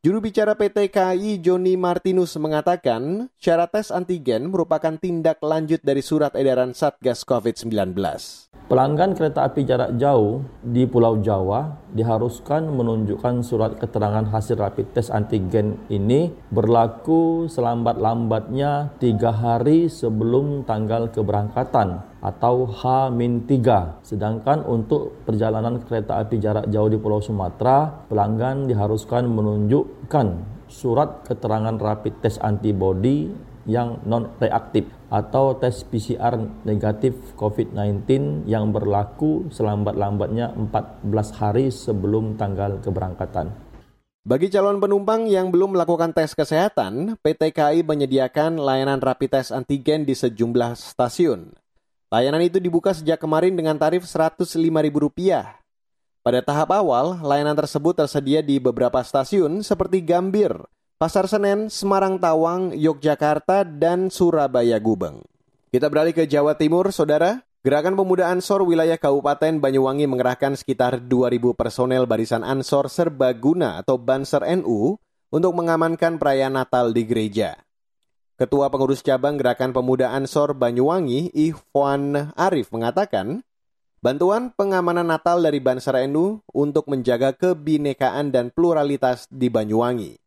Juru 0.06 0.22
bicara 0.22 0.54
PT 0.54 0.94
KAI 0.94 1.42
Joni 1.42 1.74
Martinus 1.74 2.38
mengatakan, 2.38 3.26
syarat 3.42 3.74
tes 3.74 3.90
antigen 3.90 4.54
merupakan 4.54 4.94
tindak 4.94 5.42
lanjut 5.42 5.82
dari 5.82 5.98
surat 5.98 6.30
edaran 6.38 6.78
Satgas 6.78 7.26
COVID-19. 7.26 7.90
Pelanggan 8.70 9.18
kereta 9.18 9.50
api 9.50 9.66
jarak 9.66 9.98
jauh 9.98 10.46
di 10.62 10.86
Pulau 10.86 11.18
Jawa 11.18 11.90
diharuskan 11.90 12.70
menunjukkan 12.70 13.42
surat 13.42 13.82
keterangan 13.82 14.30
hasil 14.30 14.62
rapid 14.62 14.94
test 14.94 15.10
antigen 15.10 15.74
ini 15.90 16.30
berlaku 16.54 17.50
selambat-lambatnya 17.50 18.94
tiga 19.02 19.34
hari 19.34 19.90
sebelum 19.90 20.62
tanggal 20.70 21.10
keberangkatan 21.10 22.06
atau 22.20 22.68
H-3. 22.68 23.52
Sedangkan 24.02 24.64
untuk 24.64 25.22
perjalanan 25.29 25.81
kereta 25.85 26.20
api 26.22 26.40
jarak 26.40 26.66
jauh 26.72 26.88
di 26.88 26.96
Pulau 26.96 27.20
Sumatera, 27.20 28.07
pelanggan 28.09 28.66
diharuskan 28.66 29.29
menunjukkan 29.29 30.26
surat 30.66 31.22
keterangan 31.29 31.76
rapid 31.79 32.24
test 32.24 32.42
antibody 32.42 33.31
yang 33.66 33.98
non-reaktif 34.07 34.87
atau 35.11 35.59
tes 35.59 35.83
PCR 35.87 36.38
negatif 36.66 37.14
COVID-19 37.35 38.46
yang 38.46 38.70
berlaku 38.70 39.50
selambat-lambatnya 39.50 40.55
14 40.55 41.38
hari 41.38 41.70
sebelum 41.70 42.38
tanggal 42.38 42.79
keberangkatan. 42.83 43.50
Bagi 44.26 44.50
calon 44.50 44.83
penumpang 44.83 45.31
yang 45.31 45.55
belum 45.55 45.79
melakukan 45.79 46.11
tes 46.11 46.35
kesehatan, 46.35 47.14
PT 47.22 47.55
KAI 47.55 47.87
menyediakan 47.87 48.59
layanan 48.59 48.98
rapid 48.98 49.38
test 49.38 49.55
antigen 49.55 50.02
di 50.02 50.18
sejumlah 50.18 50.74
stasiun. 50.74 51.55
Layanan 52.06 52.46
itu 52.46 52.62
dibuka 52.62 52.94
sejak 52.94 53.18
kemarin 53.18 53.58
dengan 53.58 53.74
tarif 53.74 54.06
Rp105.000. 54.06 55.42
Pada 56.22 56.38
tahap 56.38 56.70
awal, 56.70 57.18
layanan 57.18 57.58
tersebut 57.58 57.98
tersedia 57.98 58.46
di 58.46 58.62
beberapa 58.62 59.02
stasiun 59.02 59.66
seperti 59.66 60.06
Gambir, 60.06 60.54
Pasar 61.02 61.26
Senen, 61.26 61.66
Semarang 61.66 62.22
Tawang, 62.22 62.70
Yogyakarta, 62.78 63.66
dan 63.66 64.06
Surabaya 64.06 64.78
Gubeng. 64.78 65.26
Kita 65.74 65.90
beralih 65.90 66.14
ke 66.14 66.30
Jawa 66.30 66.54
Timur, 66.54 66.94
Saudara. 66.94 67.42
Gerakan 67.66 67.98
Pemuda 67.98 68.30
Ansor 68.30 68.62
wilayah 68.62 68.94
Kabupaten 68.94 69.58
Banyuwangi 69.58 70.06
mengerahkan 70.06 70.54
sekitar 70.54 71.02
2.000 71.02 71.58
personel 71.58 72.06
Barisan 72.06 72.46
Ansor 72.46 72.86
Serbaguna 72.86 73.82
atau 73.82 73.98
Banser 73.98 74.46
NU 74.62 74.94
untuk 75.34 75.52
mengamankan 75.58 76.22
perayaan 76.22 76.54
Natal 76.54 76.94
di 76.94 77.02
gereja. 77.02 77.65
Ketua 78.37 78.68
Pengurus 78.68 79.01
Cabang 79.01 79.40
Gerakan 79.40 79.72
Pemuda 79.72 80.12
Ansor 80.12 80.53
Banyuwangi, 80.53 81.33
Ikhwan 81.33 82.37
Arif 82.37 82.68
mengatakan, 82.68 83.40
bantuan 84.05 84.53
pengamanan 84.53 85.09
Natal 85.09 85.40
dari 85.40 85.57
Banser 85.57 86.05
NU 86.05 86.44
untuk 86.53 86.85
menjaga 86.85 87.33
kebinekaan 87.33 88.37
dan 88.37 88.53
pluralitas 88.53 89.25
di 89.33 89.49
Banyuwangi. 89.49 90.20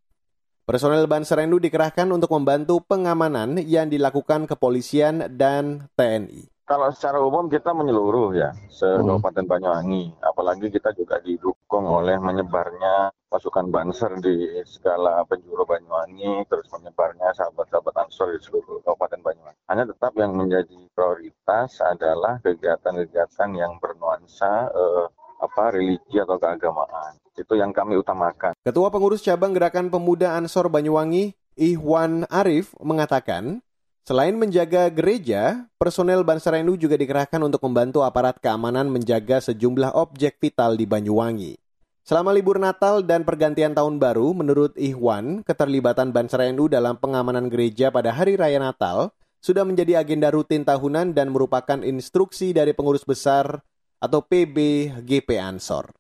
Personel 0.66 1.06
Banser 1.06 1.46
NU 1.46 1.62
dikerahkan 1.62 2.10
untuk 2.10 2.34
membantu 2.34 2.82
pengamanan 2.82 3.62
yang 3.62 3.94
dilakukan 3.94 4.50
kepolisian 4.50 5.30
dan 5.38 5.86
TNI. 5.94 6.50
Kalau 6.70 6.94
secara 6.94 7.18
umum 7.18 7.50
kita 7.50 7.74
menyeluruh 7.74 8.30
ya, 8.38 8.54
se-Kabupaten 8.70 9.42
hmm. 9.42 9.54
Banyuwangi. 9.58 10.04
Apalagi 10.22 10.70
kita 10.70 10.94
juga 10.94 11.18
didukung 11.18 11.90
oleh 11.90 12.22
menyebarnya 12.22 13.10
pasukan 13.26 13.74
Banser 13.74 14.22
di 14.22 14.62
segala 14.70 15.26
penjuru 15.26 15.66
Banyuwangi, 15.66 16.46
terus 16.46 16.70
menyebarnya 16.70 17.34
sahabat-sahabat 17.34 18.06
Ansor 18.06 18.38
di 18.38 18.46
seluruh 18.46 18.86
Kabupaten 18.86 19.18
Banyuwangi. 19.18 19.60
Hanya 19.66 19.90
tetap 19.90 20.14
yang 20.14 20.38
menjadi 20.38 20.78
prioritas 20.94 21.82
adalah 21.82 22.38
kegiatan-kegiatan 22.46 23.50
yang 23.58 23.82
bernuansa 23.82 24.70
eh, 24.70 25.06
apa 25.42 25.74
religi 25.74 26.22
atau 26.22 26.38
keagamaan. 26.38 27.18
Itu 27.34 27.58
yang 27.58 27.74
kami 27.74 27.98
utamakan. 27.98 28.54
Ketua 28.62 28.94
Pengurus 28.94 29.26
Cabang 29.26 29.58
Gerakan 29.58 29.90
Pemuda 29.90 30.38
Ansor 30.38 30.70
Banyuwangi, 30.70 31.34
Ihwan 31.58 32.30
Arif, 32.30 32.78
mengatakan, 32.78 33.66
Selain 34.10 34.34
menjaga 34.34 34.90
gereja, 34.90 35.70
personel 35.78 36.26
Banser 36.26 36.66
NU 36.66 36.82
juga 36.82 36.98
dikerahkan 36.98 37.46
untuk 37.46 37.62
membantu 37.70 38.02
aparat 38.02 38.42
keamanan 38.42 38.90
menjaga 38.90 39.38
sejumlah 39.38 39.94
objek 39.94 40.42
vital 40.42 40.74
di 40.74 40.90
Banyuwangi. 40.90 41.62
Selama 42.02 42.34
libur 42.34 42.58
Natal 42.58 43.06
dan 43.06 43.22
pergantian 43.22 43.78
tahun 43.78 44.02
baru, 44.02 44.34
menurut 44.34 44.74
Ihwan, 44.82 45.46
keterlibatan 45.46 46.10
Banser 46.10 46.50
NU 46.58 46.66
dalam 46.66 46.98
pengamanan 46.98 47.54
gereja 47.54 47.94
pada 47.94 48.10
hari 48.10 48.34
raya 48.34 48.58
Natal 48.58 49.14
sudah 49.46 49.62
menjadi 49.62 50.02
agenda 50.02 50.34
rutin 50.34 50.66
tahunan 50.66 51.14
dan 51.14 51.30
merupakan 51.30 51.78
instruksi 51.78 52.50
dari 52.50 52.74
pengurus 52.74 53.06
besar 53.06 53.62
atau 54.02 54.26
PB 54.26 54.58
GP 55.06 55.38
Ansor. 55.38 55.94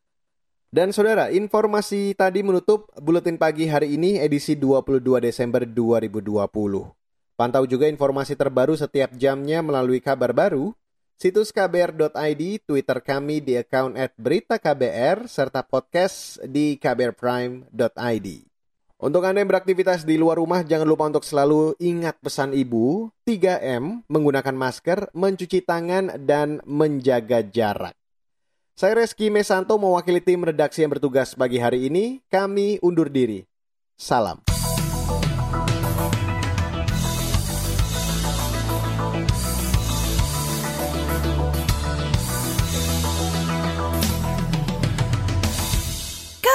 Dan 0.73 0.97
saudara, 0.97 1.29
informasi 1.29 2.17
tadi 2.17 2.41
menutup 2.41 2.89
buletin 2.97 3.37
pagi 3.37 3.69
hari 3.69 4.01
ini 4.01 4.17
edisi 4.17 4.57
22 4.57 4.97
Desember 5.21 5.61
2020. 5.61 6.98
Pantau 7.39 7.63
juga 7.63 7.87
informasi 7.87 8.35
terbaru 8.35 8.75
setiap 8.75 9.15
jamnya 9.15 9.63
melalui 9.63 10.03
kabar 10.03 10.35
baru, 10.35 10.75
situs 11.15 11.55
kbr.id, 11.55 12.43
Twitter 12.67 12.99
kami 12.99 13.39
di 13.39 13.55
account 13.55 13.95
at 13.95 14.11
berita 14.19 14.59
KBR, 14.59 15.23
serta 15.23 15.63
podcast 15.63 16.43
di 16.43 16.75
kbrprime.id. 16.75 18.27
Untuk 18.99 19.23
Anda 19.23 19.39
yang 19.39 19.55
beraktivitas 19.55 20.03
di 20.03 20.19
luar 20.19 20.35
rumah, 20.35 20.67
jangan 20.67 20.83
lupa 20.83 21.07
untuk 21.07 21.23
selalu 21.23 21.79
ingat 21.79 22.19
pesan 22.19 22.51
ibu, 22.51 23.07
3M, 23.23 24.03
menggunakan 24.11 24.51
masker, 24.59 25.07
mencuci 25.15 25.63
tangan, 25.63 26.19
dan 26.19 26.59
menjaga 26.67 27.39
jarak. 27.39 27.95
Saya 28.75 28.99
Reski 28.99 29.31
Mesanto 29.31 29.79
mewakili 29.79 30.19
tim 30.19 30.43
redaksi 30.43 30.83
yang 30.83 30.91
bertugas 30.91 31.39
pagi 31.39 31.63
hari 31.63 31.87
ini. 31.87 32.19
Kami 32.27 32.83
undur 32.83 33.07
diri. 33.07 33.47
Salam. 33.95 34.58